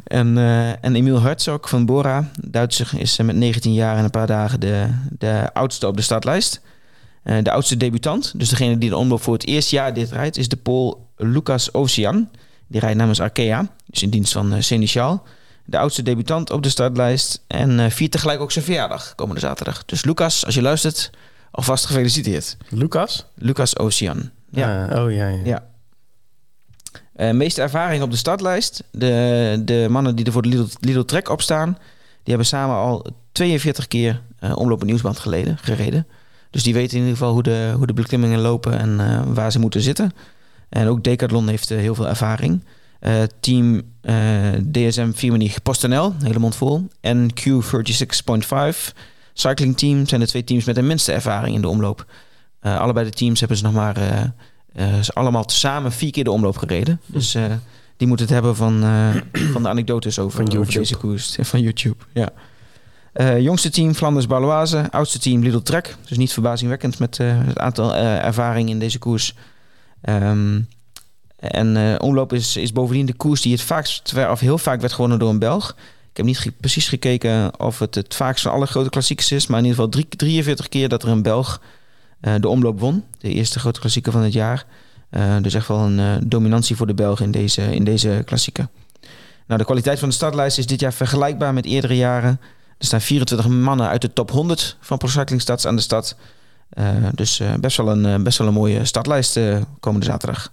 [0.04, 4.26] En, uh, en Emil Herzog van Bora, Duitser, is met 19 jaar en een paar
[4.26, 6.60] dagen de, de oudste op de startlijst.
[7.22, 10.48] de oudste debutant, dus degene die de omloop voor het eerste jaar dit rijdt, is
[10.48, 12.28] de Pool Lucas Ocean.
[12.66, 14.60] Die rijdt namens Arkea, dus in dienst van uh,
[15.68, 17.44] de oudste debutant op de startlijst.
[17.46, 19.84] En uh, viert tegelijk ook zijn verjaardag komende zaterdag.
[19.84, 21.10] Dus Lucas, als je luistert,
[21.50, 22.56] alvast gefeliciteerd.
[22.68, 23.26] Lucas?
[23.34, 24.30] Lucas Ocean.
[24.50, 24.92] Ja.
[24.92, 25.28] Uh, oh ja.
[25.28, 25.40] ja.
[25.44, 25.66] ja.
[27.16, 28.84] Uh, meeste ervaring op de startlijst.
[28.90, 31.72] De, de mannen die er voor de Lidl, Lidl Trek op staan...
[32.22, 36.06] die hebben samen al 42 keer uh, omloop en nieuwsband geleden, gereden.
[36.50, 39.52] Dus die weten in ieder geval hoe de, hoe de beklimmingen lopen en eh, waar
[39.52, 40.12] ze moeten zitten.
[40.68, 42.64] En ook Decathlon heeft heel veel ervaring.
[43.40, 43.82] Team
[44.70, 46.88] DSM Firmenich PostNL, hele mond vol.
[47.00, 48.92] En Q36.5
[49.32, 52.06] Cycling Team zijn de twee teams met de minste ervaring in de omloop.
[52.60, 53.96] allebei de teams hebben ze nog maar
[55.02, 57.00] ze allemaal samen vier keer de omloop gereden.
[57.06, 57.36] Dus
[57.96, 58.80] die moeten het hebben van,
[59.52, 61.36] van de anekdotes over, van over deze koers.
[61.40, 62.28] Van YouTube, ja.
[63.14, 64.90] Uh, jongste team Flanders Baloise.
[64.90, 65.96] Oudste team Lidl Trek.
[66.08, 69.34] Dus niet verbazingwekkend met uh, het aantal uh, ervaring in deze koers.
[70.08, 70.68] Um,
[71.38, 75.18] en omloop is, is bovendien de koers die het vaakst, of heel vaak werd gewonnen
[75.18, 75.76] door een Belg.
[76.10, 79.46] Ik heb niet precies gekeken of het het vaakst van alle grote klassiekers is.
[79.46, 81.60] Maar in ieder geval drie, 43 keer dat er een Belg
[82.40, 83.04] de omloop won.
[83.18, 84.66] De eerste grote klassieker van het jaar.
[85.42, 88.68] dus echt wel een dominantie voor de Belgen in deze, in deze klassieker.
[89.46, 92.40] Nou, de kwaliteit van de startlijst is dit jaar vergelijkbaar met eerdere jaren.
[92.78, 96.16] Er staan 24 mannen uit de top 100 van Pro Cycling Stads aan de stad.
[97.14, 99.40] Dus best, wel een, best wel een mooie startlijst
[99.80, 100.52] komende zaterdag.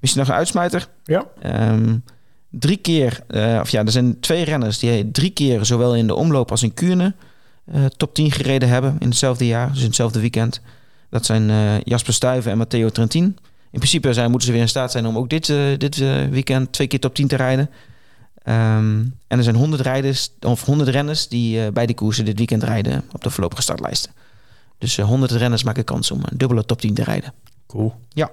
[0.00, 0.88] Misschien nog een uitsmijter.
[1.04, 1.26] Ja.
[1.72, 2.04] Um,
[2.50, 3.22] drie keer,
[3.60, 6.74] of ja, er zijn twee renners die drie keer zowel in de omloop als in
[6.74, 7.14] Kuurne
[7.96, 10.60] top 10 gereden hebben in hetzelfde jaar, dus in hetzelfde weekend.
[11.10, 13.24] Dat zijn Jasper Stuyven en Matteo Trentin.
[13.70, 15.46] In principe zijn, moeten ze weer in staat zijn om ook dit,
[15.78, 15.96] dit
[16.30, 17.70] weekend twee keer top 10 te rijden.
[18.44, 22.62] Um, en er zijn 100 rijders of 100 renners die bij de koersen dit weekend
[22.62, 24.12] rijden op de voorlopige startlijsten.
[24.78, 27.32] Dus uh, 100 renners maken kans om een dubbele top 10 te rijden.
[27.66, 27.94] Cool.
[28.08, 28.30] Ja.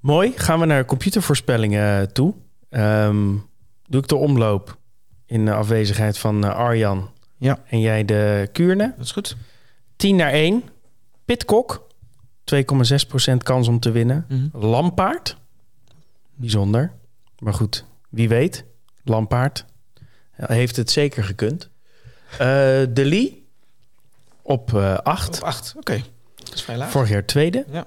[0.00, 0.32] Mooi.
[0.36, 2.34] Gaan we naar computervoorspellingen toe.
[2.70, 3.48] Um,
[3.86, 4.78] doe ik de omloop
[5.26, 7.10] in de afwezigheid van uh, Arjan.
[7.36, 7.58] Ja.
[7.66, 8.94] En jij de Kuurne.
[8.96, 9.36] Dat is goed.
[9.96, 10.62] 10 naar 1.
[11.24, 11.88] Pitcock.
[12.54, 14.24] 2,6% kans om te winnen.
[14.28, 14.38] Mhm.
[14.38, 14.60] Mm -hmm.
[14.60, 15.36] Lampaard.
[16.34, 16.92] Bijzonder.
[17.38, 18.64] Maar goed, wie weet.
[19.04, 19.64] Lampaard
[20.30, 21.70] heeft het zeker gekund.
[22.32, 23.48] Uh, de Lee
[24.42, 25.36] op 8.
[25.36, 25.78] op 8, oké.
[25.78, 26.04] Okay.
[26.34, 26.90] Dat is vrij laag.
[26.90, 27.64] Vorig jaar tweede.
[27.70, 27.86] Ja.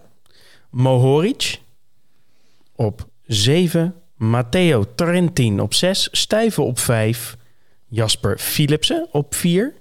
[0.70, 1.62] Mohoric
[2.76, 3.96] op 7.
[4.16, 6.08] Matteo Trentin op 6.
[6.12, 7.38] Stuyven op 5.
[7.88, 9.74] Jasper Philipsen op 4.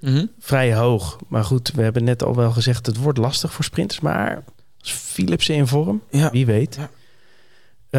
[0.00, 0.30] Mm -hmm.
[0.38, 1.18] Vrij hoog.
[1.28, 2.86] Maar goed, we hebben net al wel gezegd...
[2.86, 4.00] het wordt lastig voor sprinters.
[4.00, 4.44] Maar
[4.80, 6.30] als Philipsen in vorm, ja.
[6.30, 6.74] wie weet.
[6.74, 6.90] Ja.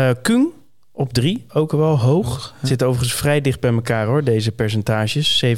[0.09, 0.47] Uh, Kung
[0.91, 1.99] op 3, ook wel hoog.
[1.99, 2.67] hoog ja.
[2.67, 5.45] Zit overigens vrij dicht bij elkaar hoor, deze percentages.
[5.45, 5.53] 7,1%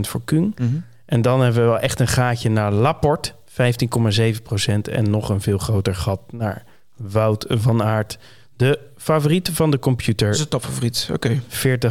[0.00, 0.58] voor Kung.
[0.58, 0.84] Mm -hmm.
[1.04, 4.92] En dan hebben we wel echt een gaatje naar Laporte, 15,7%.
[4.92, 6.64] En nog een veel groter gat naar
[7.08, 8.18] Wout van Aert.
[8.56, 10.26] De favoriet van de computer.
[10.26, 11.40] Dat is een topfavoriet, oké.
[11.52, 11.90] Okay.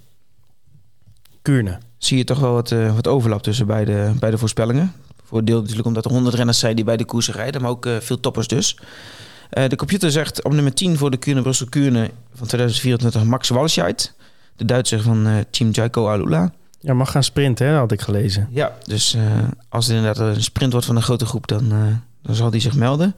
[1.42, 1.78] Kuurne.
[1.98, 4.92] Zie je toch wel wat, uh, wat overlap tussen beide, beide voorspellingen.
[5.24, 7.62] Voor deel natuurlijk omdat er 100 renners zijn die bij de koersen rijden.
[7.62, 8.78] Maar ook uh, veel toppers dus.
[9.50, 13.48] Uh, de computer zegt op nummer 10 voor de Kuurne Brussel Kuurne van 2024 Max
[13.48, 14.14] Walscheid.
[14.56, 16.52] De Duitser van Team Jaiko Alula.
[16.80, 18.48] Ja, mag gaan sprinten, hè, had ik gelezen.
[18.50, 19.16] Ja, dus
[19.68, 21.72] als het inderdaad een sprint wordt van een grote groep, dan,
[22.22, 23.16] dan zal die zich melden.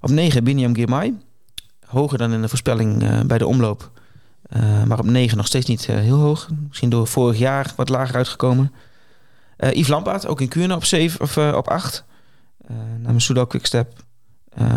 [0.00, 1.14] Op 9 Biniam Girmay.
[1.86, 3.90] Hoger dan in de voorspelling bij de omloop.
[4.86, 6.48] maar op 9 nog steeds niet heel hoog.
[6.68, 8.72] Misschien door vorig jaar wat lager uitgekomen.
[9.56, 12.04] Yves Lampaard, ook in Kuurne op, 7, of, op 8.
[12.98, 13.92] namens Soudal Quickstep.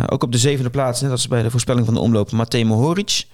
[0.06, 3.26] Ook op de zevende plaats, net als bij de voorspelling van de omloop, Matej Mohoric.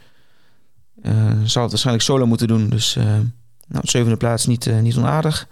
[1.44, 5.48] Zal het waarschijnlijk solo moeten doen, dus nou, op zevende plaats niet, niet onaardig.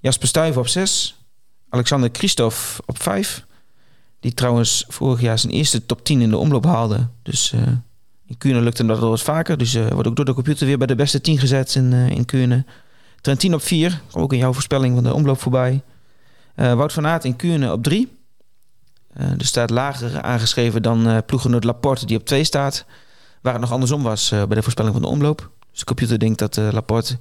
[0.00, 1.16] Jasper Stuyven op zes.
[1.68, 3.44] Alexander Christophe op vijf.
[4.26, 7.08] Die trouwens vorig jaar zijn eerste top 10 in de omloop haalde.
[7.22, 7.52] Dus
[8.26, 9.58] in Kuurne lukte hem dat wel wat vaker.
[9.58, 12.64] Dus wordt ook door de computer weer bij de beste 10 gezet in, in Kuurne.
[13.20, 14.00] Trentin op vier.
[14.10, 15.82] Kom ook in jouw voorspelling van de omloop voorbij.
[16.54, 18.18] Wout van Aert in Kuurne op drie.
[19.20, 22.84] Uh, er staat lager aangeschreven dan uh, ploeggenoot Laporte die op 2 staat.
[23.42, 25.50] Waar het nog andersom was uh, bij de voorspelling van de omloop.
[25.70, 27.16] Dus de computer denkt dat Laporte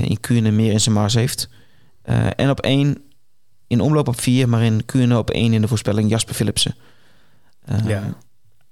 [0.00, 1.48] in Kuurne meer in zijn mars heeft.
[2.36, 3.07] en op 1
[3.68, 6.74] in omloop op 4, maar in Kuurne op 1 in de voorspelling Jasper Philipsen.
[7.86, 8.16] ja.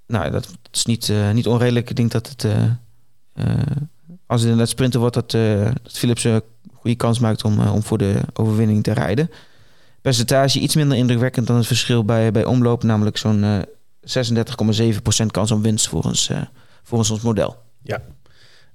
[0.07, 1.91] Nou, dat is niet, niet onredelijk.
[1.91, 2.45] Ik denk dat het,
[4.27, 5.31] als het inderdaad sprinten wordt, dat,
[5.83, 6.43] dat Philipsen een
[6.73, 9.31] goede kans maakt om, om voor de overwinning te rijden
[10.07, 13.59] percentage iets minder indrukwekkend dan het verschil bij, bij omloop, namelijk zo'n uh,
[15.23, 16.31] 36,7% kans op winst volgens,
[16.83, 17.57] volgens ons model.
[17.83, 18.03] Ja.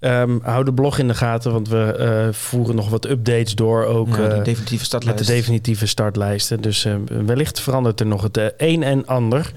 [0.03, 1.95] Um, hou de blog in de gaten, want we
[2.27, 3.85] uh, voeren nog wat updates door.
[3.85, 5.19] Ook ja, de definitieve startlijst.
[5.19, 6.61] met de definitieve startlijsten.
[6.61, 6.95] Dus uh,
[7.25, 9.51] wellicht verandert er nog het uh, een en ander.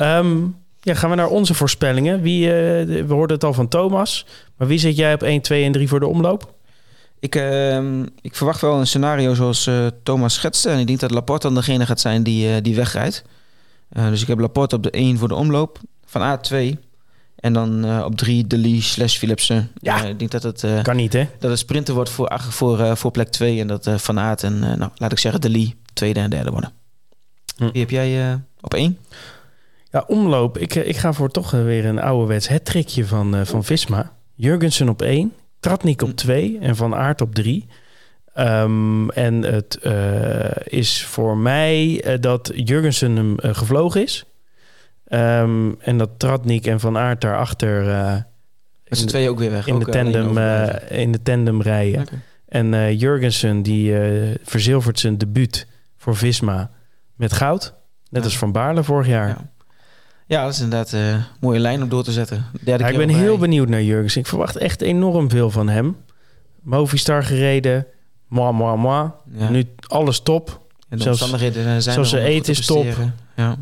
[0.00, 2.20] Um, ja, gaan we naar onze voorspellingen.
[2.20, 4.26] Wie, we hoorden het al van Thomas.
[4.56, 6.54] Maar wie zit jij op 1, 2 en 3 voor de omloop?
[7.20, 10.70] Ik, uh, ik verwacht wel een scenario zoals uh, Thomas schetste.
[10.70, 13.24] En ik denk dat Laporte dan degene gaat zijn die, uh, die wegrijdt.
[13.88, 15.78] dus ik heb Laporte op de 1 voor de omloop.
[16.04, 16.87] Van A2.
[17.38, 19.70] En dan eh, op drie De Lee slash Philipsen.
[19.80, 20.02] Ja.
[20.02, 21.28] Eh, ik denk dat het, eh, Kan niet, hè?
[21.38, 23.60] dat het sprinten wordt voor, voor, voor plek 2.
[23.60, 26.72] En dat Van Aert en, nou, laat ik zeggen, De Lee tweede en derde worden.
[27.56, 27.70] Hm.
[27.72, 28.98] Wie heb jij op één?
[29.90, 30.58] Ja, omloop.
[30.58, 34.12] Ik, ik ga voor toch weer een ouderwets het van, eh, van Visma.
[34.34, 37.66] Jurgensen op 1, Tratnik op 2 en Van Aert op 3.
[39.14, 39.78] en het
[40.64, 44.24] is voor mij dat Jurgensen hem gevlogen is.
[45.08, 48.12] Ehm, en dat Tratnik en Van Aert daarachter eh
[48.88, 49.66] Met z'n tweeën ook weer weg.
[49.66, 52.06] in, ook, de eh, tandem, eh, in de tandem rijden.
[52.48, 53.94] En Jurgensen die
[54.44, 56.70] verzilvert zijn debuut voor Visma
[57.14, 57.74] met goud.
[58.10, 58.28] Net Ja.
[58.28, 59.28] als Van Baarle vorig jaar.
[59.28, 59.50] Ja.
[60.26, 62.44] Ja, dat is inderdaad een mooie lijn om door te zetten.
[62.60, 64.20] Derde Ja, ik ben heel benieuwd naar Jurgensen.
[64.20, 65.96] Ik verwacht echt enorm veel van hem.
[66.62, 67.86] Movistar gereden.
[68.26, 69.10] Moi, moi, moi.
[69.32, 69.48] Ja.
[69.48, 70.60] Nu alles top.
[70.88, 72.86] En de zelfs- omstandigheden zijn zoals ze eten te is top.
[73.36, 73.56] Ja.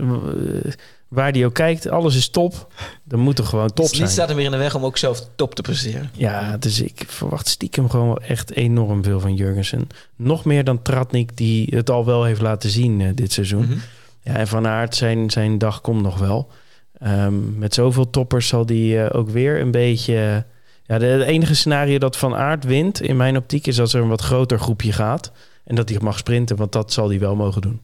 [0.00, 0.72] Eh,
[1.10, 2.72] Waar die ook kijkt, alles is top.
[3.04, 4.02] Dan moet er gewoon top Dus zijn.
[4.02, 6.10] Niet staat er meer in de weg om ook zelf top te presteren.
[6.12, 9.88] Ja, dus ik verwacht stiekem gewoon wel echt enorm veel van Jurgensen.
[10.16, 13.64] Nog meer dan Tratnik, die het al wel heeft laten zien eh, dit seizoen.
[13.64, 13.78] Mhm.
[14.22, 16.50] Ja, en Van Aert, zijn, zijn dag komt nog wel.
[16.98, 20.44] Ehm, met zoveel toppers zal die eh, ook weer een beetje...
[20.82, 23.66] ja, de, het enige scenario dat Van Aert wint in mijn optiek...
[23.66, 25.32] is als er een wat groter groepje gaat.
[25.64, 27.80] En dat hij mag sprinten, want dat zal hij wel mogen doen.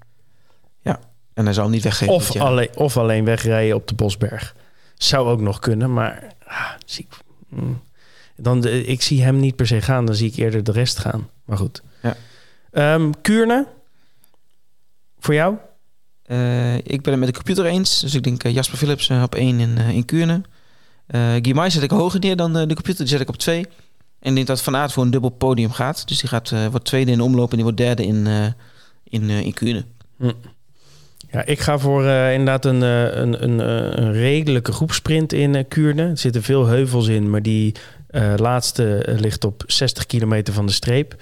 [1.36, 2.14] En hij zal hem niet weggeven.
[2.14, 4.54] Of, alleen, of alleen wegrijden op de Bosberg.
[4.94, 7.16] Zou ook nog kunnen, maar ah, zie ik,
[7.48, 7.82] mm.
[8.36, 10.06] dan, de- ik zie hem niet per se gaan.
[10.06, 11.28] Dan zie ik eerder de rest gaan.
[11.44, 11.82] Maar goed.
[12.02, 12.16] Ja.
[12.70, 13.66] Ehm, Kuurne?
[15.18, 15.56] Voor jou?
[16.22, 18.00] Eh, ik ben het met de computer eens.
[18.00, 20.40] Dus ik denk eh, Jasper Philips eh, op één in, eh in Kuurne.
[21.06, 22.98] Eh Guimai zet ik hoger neer dan eh, de computer.
[23.04, 23.66] Die zet ik op twee.
[24.20, 26.08] En ik denk dat Van Aert voor een dubbel podium gaat.
[26.08, 28.46] Dus die gaat, eh, wordt tweede in de omloop en die wordt derde in, eh
[29.04, 29.84] in, eh, in Kuurne.
[31.30, 35.68] Ja, ik ga voor eh, inderdaad een, eh, een, een, eh, een redelijke groepsprint in
[35.68, 36.02] Kuurne.
[36.02, 37.74] Er zitten veel heuvels in, maar die
[38.36, 41.16] laatste ligt op 60 kilometer van de streep.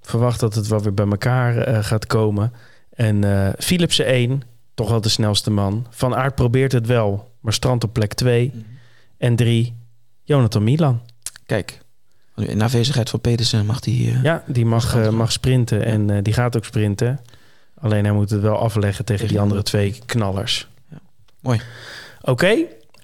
[0.00, 2.52] Verwacht dat het wel weer bij elkaar gaat komen.
[2.90, 3.24] En
[3.58, 4.42] Philipsen 1,
[4.74, 5.86] toch wel de snelste man.
[5.90, 8.52] Van Aert probeert het wel, maar strand op plek 2.
[9.18, 9.76] En 3,
[10.22, 11.00] Jonathan Milan.
[11.46, 11.78] Kijk,
[12.36, 14.18] in afwezigheid van Pedersen mag die...
[14.22, 17.20] Ja, die mag, mag sprinten en die gaat ook sprinten.
[17.80, 20.68] Alleen hij moet het wel afleggen tegen die andere de- twee knallers.
[20.90, 20.98] Ja.
[21.40, 21.60] Mooi.
[22.22, 22.54] Oké.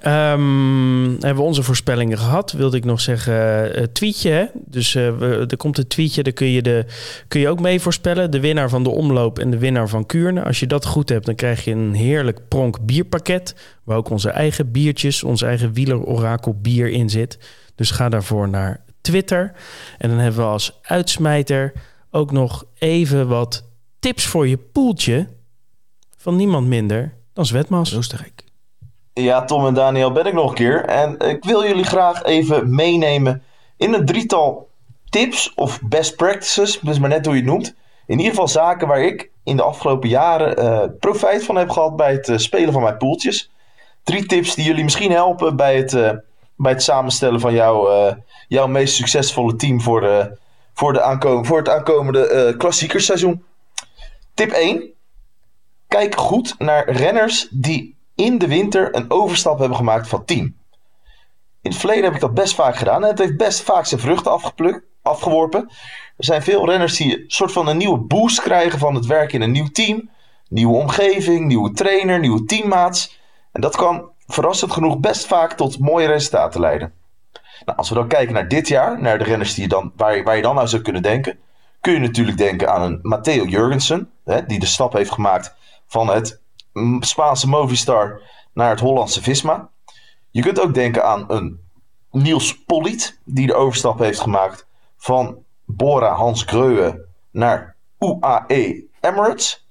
[0.01, 2.53] ehm, hebben we onze voorspellingen gehad?
[2.53, 4.31] Wilde ik nog zeggen, eh tweetje.
[4.31, 4.45] Hè?
[4.55, 6.85] Dus eh, we- er komt een tweetje, daar kun je, de,
[7.29, 8.31] kun je ook mee voorspellen.
[8.31, 10.45] De winnaar van de omloop en de winnaar van Kuurne.
[10.45, 13.55] Als je dat goed hebt, dan krijg je een heerlijk pronk bierpakket.
[13.85, 17.39] Waar ook onze eigen biertjes, ons eigen wielerorakel bier in zit.
[17.75, 19.53] Dus ga daarvoor naar Twitter.
[19.99, 21.73] En dan hebben we als uitsmijter
[22.11, 23.65] ook nog even wat
[24.03, 25.29] tips voor je poeltje.
[26.17, 27.97] Van niemand minder dan Zwetmas.
[27.97, 28.45] Oostenrijk.
[29.13, 30.85] Ja, Tom en Daniel ben ik nog een keer.
[30.85, 33.43] En ik wil jullie graag even meenemen
[33.77, 34.69] in een drietal
[35.09, 36.81] tips of best practices.
[36.81, 37.75] Dus maar net hoe je het noemt.
[38.07, 41.97] In ieder geval zaken waar ik in de afgelopen jaren eh, profijt van heb gehad
[41.97, 43.51] bij het eh, spelen van mijn poeltjes.
[44.03, 46.11] Drie tips die jullie misschien helpen bij het, eh,
[46.57, 48.15] bij het samenstellen van jouw, eh,
[48.49, 50.39] jouw meest succesvolle team voor, de,
[50.75, 53.45] voor, de aankom voor het aankomende eh klassiekersseizoen.
[54.35, 54.93] Tip 1.
[55.89, 60.57] Kijk goed naar renners die in de winter een overstap hebben gemaakt van team.
[61.61, 64.01] In het verleden heb ik dat best vaak gedaan en het heeft best vaak zijn
[64.01, 65.61] vruchten afgeplukt, afgeworpen.
[66.17, 69.35] Er zijn veel renners die een soort van een nieuwe boost krijgen van het werken
[69.35, 70.11] in een nieuw team.
[70.49, 73.21] Nieuwe omgeving, nieuwe trainer, nieuwe teammaats.
[73.53, 76.93] En dat kan verrassend genoeg best vaak tot mooie resultaten leiden.
[77.65, 80.23] Nou, als we dan kijken naar dit jaar, naar de renners die je dan, waar,
[80.23, 81.39] waar je dan aan zou kunnen denken,
[81.83, 85.55] kun je natuurlijk denken aan een Matteo Jurgensen, hè, die de stap heeft gemaakt
[85.87, 86.41] van het
[87.01, 88.21] Spaanse Movistar
[88.53, 89.69] naar het Hollandse Visma.
[90.31, 91.61] Je kunt ook denken aan een
[92.11, 94.67] Niels Polliet, die de overstap heeft gemaakt
[94.97, 99.67] van Bora Hans Greuwe naar UAE Emirates.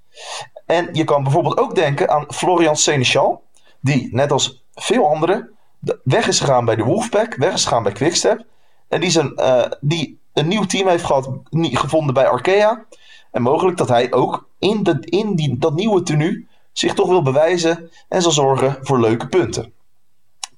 [0.66, 3.44] En je kan bijvoorbeeld ook denken aan Florian Seneschal,
[3.82, 5.50] die net als veel anderen
[5.80, 8.46] de- weg is gegaan bij de Wolfpack, weg is gegaan bij Quickstep.
[8.88, 12.86] En die, zijn, eh, die een nieuw team heeft gehad, gevonden bij Arkea.
[13.32, 18.22] En mogelijk dat hij ook in, in dat nieuwe tenue zich toch wil bewijzen en
[18.22, 19.74] zal zorgen voor leuke punten.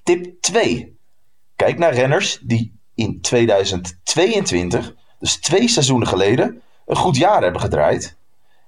[0.02, 0.96] Tip 2.
[1.56, 8.16] Kijk naar renners die in 2022, dus twee seizoenen geleden, een goed jaar hebben gedraaid.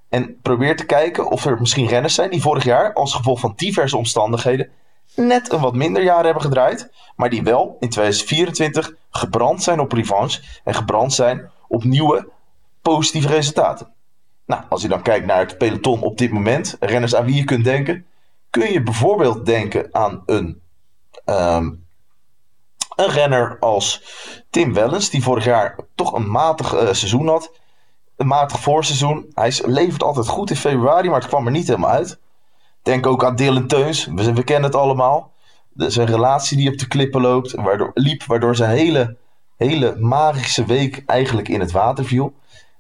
[0.09, 3.53] En probeer te kijken of er misschien renners zijn die vorig jaar, als gevolg van
[3.57, 4.71] diverse omstandigheden,
[5.17, 6.91] net een wat minder jaar hebben gedraaid.
[7.17, 12.29] Maar die wel in 2024 gebrand zijn op revanche en gebrand zijn op nieuwe
[12.83, 13.95] positieve resultaten.
[14.47, 17.45] Nou, als je dan kijkt naar het peloton op dit moment, renners aan wie je
[17.45, 18.07] kunt denken,
[18.51, 20.61] kun je bijvoorbeeld denken aan een
[21.25, 21.69] ehm,
[22.97, 24.03] een renner als
[24.51, 27.53] Tim Wellens, die vorig jaar toch een matig eh, seizoen had.
[28.17, 29.31] Een matig voorseizoen.
[29.35, 32.19] Hij levert altijd goed in februari, maar het kwam er niet helemaal uit.
[32.87, 34.07] Denk ook aan Dylan Teuns.
[34.07, 35.33] We, kennen het allemaal.
[35.77, 39.17] Zijn relatie die op de klippen loopt, waardoor, liep, waardoor zijn hele,
[39.57, 42.35] hele magische week eigenlijk in het water viel.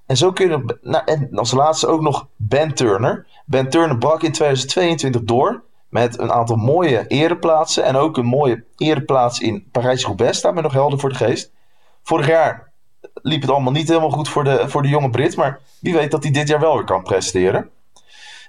[0.06, 3.26] En zo kun je, nou, en als laatste ook nog Ben Turner.
[3.44, 7.84] Ben Turner brak in 2022 door met een aantal mooie ereplaatsen.
[7.84, 10.42] En ook een mooie ereplaats in Parijs-Roubaix.
[10.42, 11.52] Me nog helder voor de geest.
[12.02, 12.70] Vorig jaar
[13.14, 15.36] liep het allemaal niet helemaal goed voor de, voor de jonge Brit.
[15.36, 17.70] Maar wie weet dat hij dit jaar wel weer kan presteren.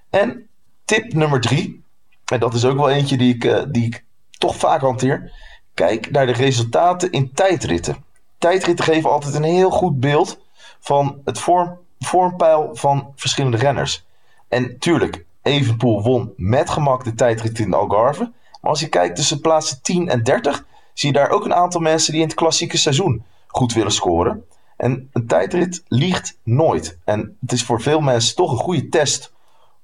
[0.09, 0.47] En
[0.87, 1.83] tip nummer drie.
[2.25, 4.03] En dat is ook wel eentje die ik, uh, die ik
[4.37, 5.31] toch vaak hanteer.
[5.73, 8.05] Kijk naar de resultaten in tijdritten.
[8.37, 10.39] Tijdritten geven altijd een heel goed beeld
[10.79, 14.05] van het vorm, vormpeil van verschillende renners.
[14.47, 18.31] En tuurlijk, Evenpoel won met gemak de tijdrit in de Algarve.
[18.61, 21.81] Maar als je kijkt tussen plaatsen 10 en 30, zie je daar ook een aantal
[21.81, 24.45] mensen die in het klassieke seizoen goed willen scoren.
[24.77, 26.97] En een tijdrit liegt nooit.
[27.03, 29.35] En het is voor veel mensen toch een goede test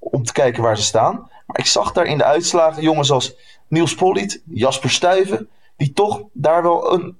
[0.04, 1.14] om te kijken waar ze staan.
[1.46, 3.36] Maar ik zag daar in de uitslagen jongens als
[3.68, 7.18] Niels Polliet, Jasper Stuyven, die toch daar wel een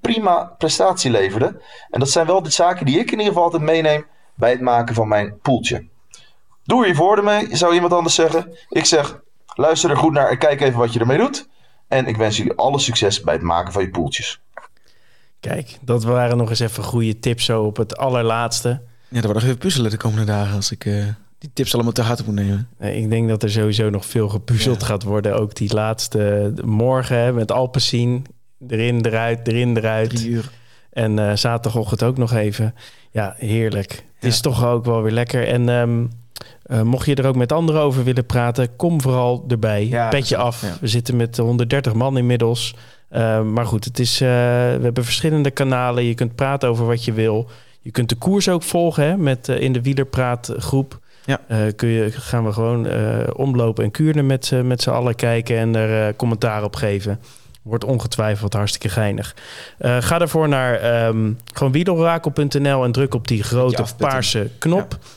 [0.00, 1.60] prima prestatie leverden.
[1.90, 4.60] En dat zijn wel de zaken die ik in ieder geval altijd meeneem bij het
[4.60, 5.86] maken van mijn poeltje.
[6.64, 8.56] Doe er je voordeel mee, zou iemand anders zeggen.
[8.68, 9.20] Ik zeg,
[9.54, 11.48] luister er goed naar en kijk even wat je ermee doet.
[11.88, 14.40] En ik wens jullie alle succes bij het maken van je poeltjes.
[15.40, 18.68] Kijk, dat waren nog eens even goede tips zo op het allerlaatste.
[18.68, 21.06] Ja, dat wordt nog even puzzelen de komende dagen als ik uh,
[21.40, 22.68] die tips allemaal te harte moet nemen.
[22.78, 24.86] Ik denk dat er sowieso nog veel gepuzzeld ja.
[24.86, 25.36] gaat worden.
[25.40, 28.26] Ook die laatste morgen met Alpecin.
[28.68, 30.10] Erin, eruit, erin, eruit.
[30.10, 30.50] Drie uur.
[30.90, 32.74] En uh, zaterdagochtend ook nog even.
[33.10, 34.04] Ja, heerlijk.
[34.14, 35.48] Het is toch ook wel weer lekker.
[35.48, 36.10] En um,
[36.66, 39.86] uh, mocht je er ook met anderen over willen praten, kom vooral erbij.
[39.86, 40.62] Ja, Petje af.
[40.62, 40.76] Ja.
[40.80, 42.74] We zitten met 130 man inmiddels.
[43.12, 46.04] Uh, maar goed, het is, we hebben verschillende kanalen.
[46.04, 47.50] Je kunt praten over wat je wil.
[47.80, 50.99] Je kunt de koers ook volgen hè, met, in de wielerpraatgroep.
[51.24, 51.40] Ja.
[51.76, 52.86] kun je, gaan we gewoon
[53.34, 57.20] omlopen en kuren met, met z'n allen kijken en er commentaar op geven.
[57.62, 59.36] Wordt ongetwijfeld hartstikke geinig.
[59.78, 61.72] Uh, ga daarvoor naar um, gewoon
[62.84, 64.98] en druk op die grote paarse knop.
[65.00, 65.08] Ja.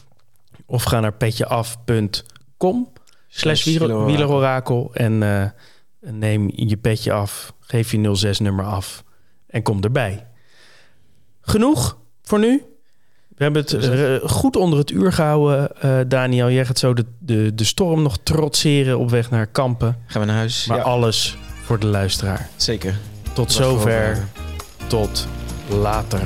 [0.65, 2.91] Of ga naar petjeaf.com
[3.27, 5.45] slash wielerorakel en uh,
[5.99, 7.53] neem je petje af.
[7.59, 9.03] Geef je 06-nummer af
[9.47, 10.27] en kom erbij.
[11.41, 12.63] Genoeg voor nu.
[13.37, 16.49] We hebben het uh, goed onder het uur gehouden, uh, Daniel.
[16.49, 19.97] Jij gaat zo de, de, de storm nog trotseren op weg naar Kampen.
[20.05, 20.65] Gaan we naar huis.
[20.65, 20.83] Maar ja.
[20.83, 22.49] alles voor de luisteraar.
[22.55, 22.95] Zeker.
[23.33, 24.27] Tot zover.
[24.87, 25.27] Tot
[25.69, 26.21] later.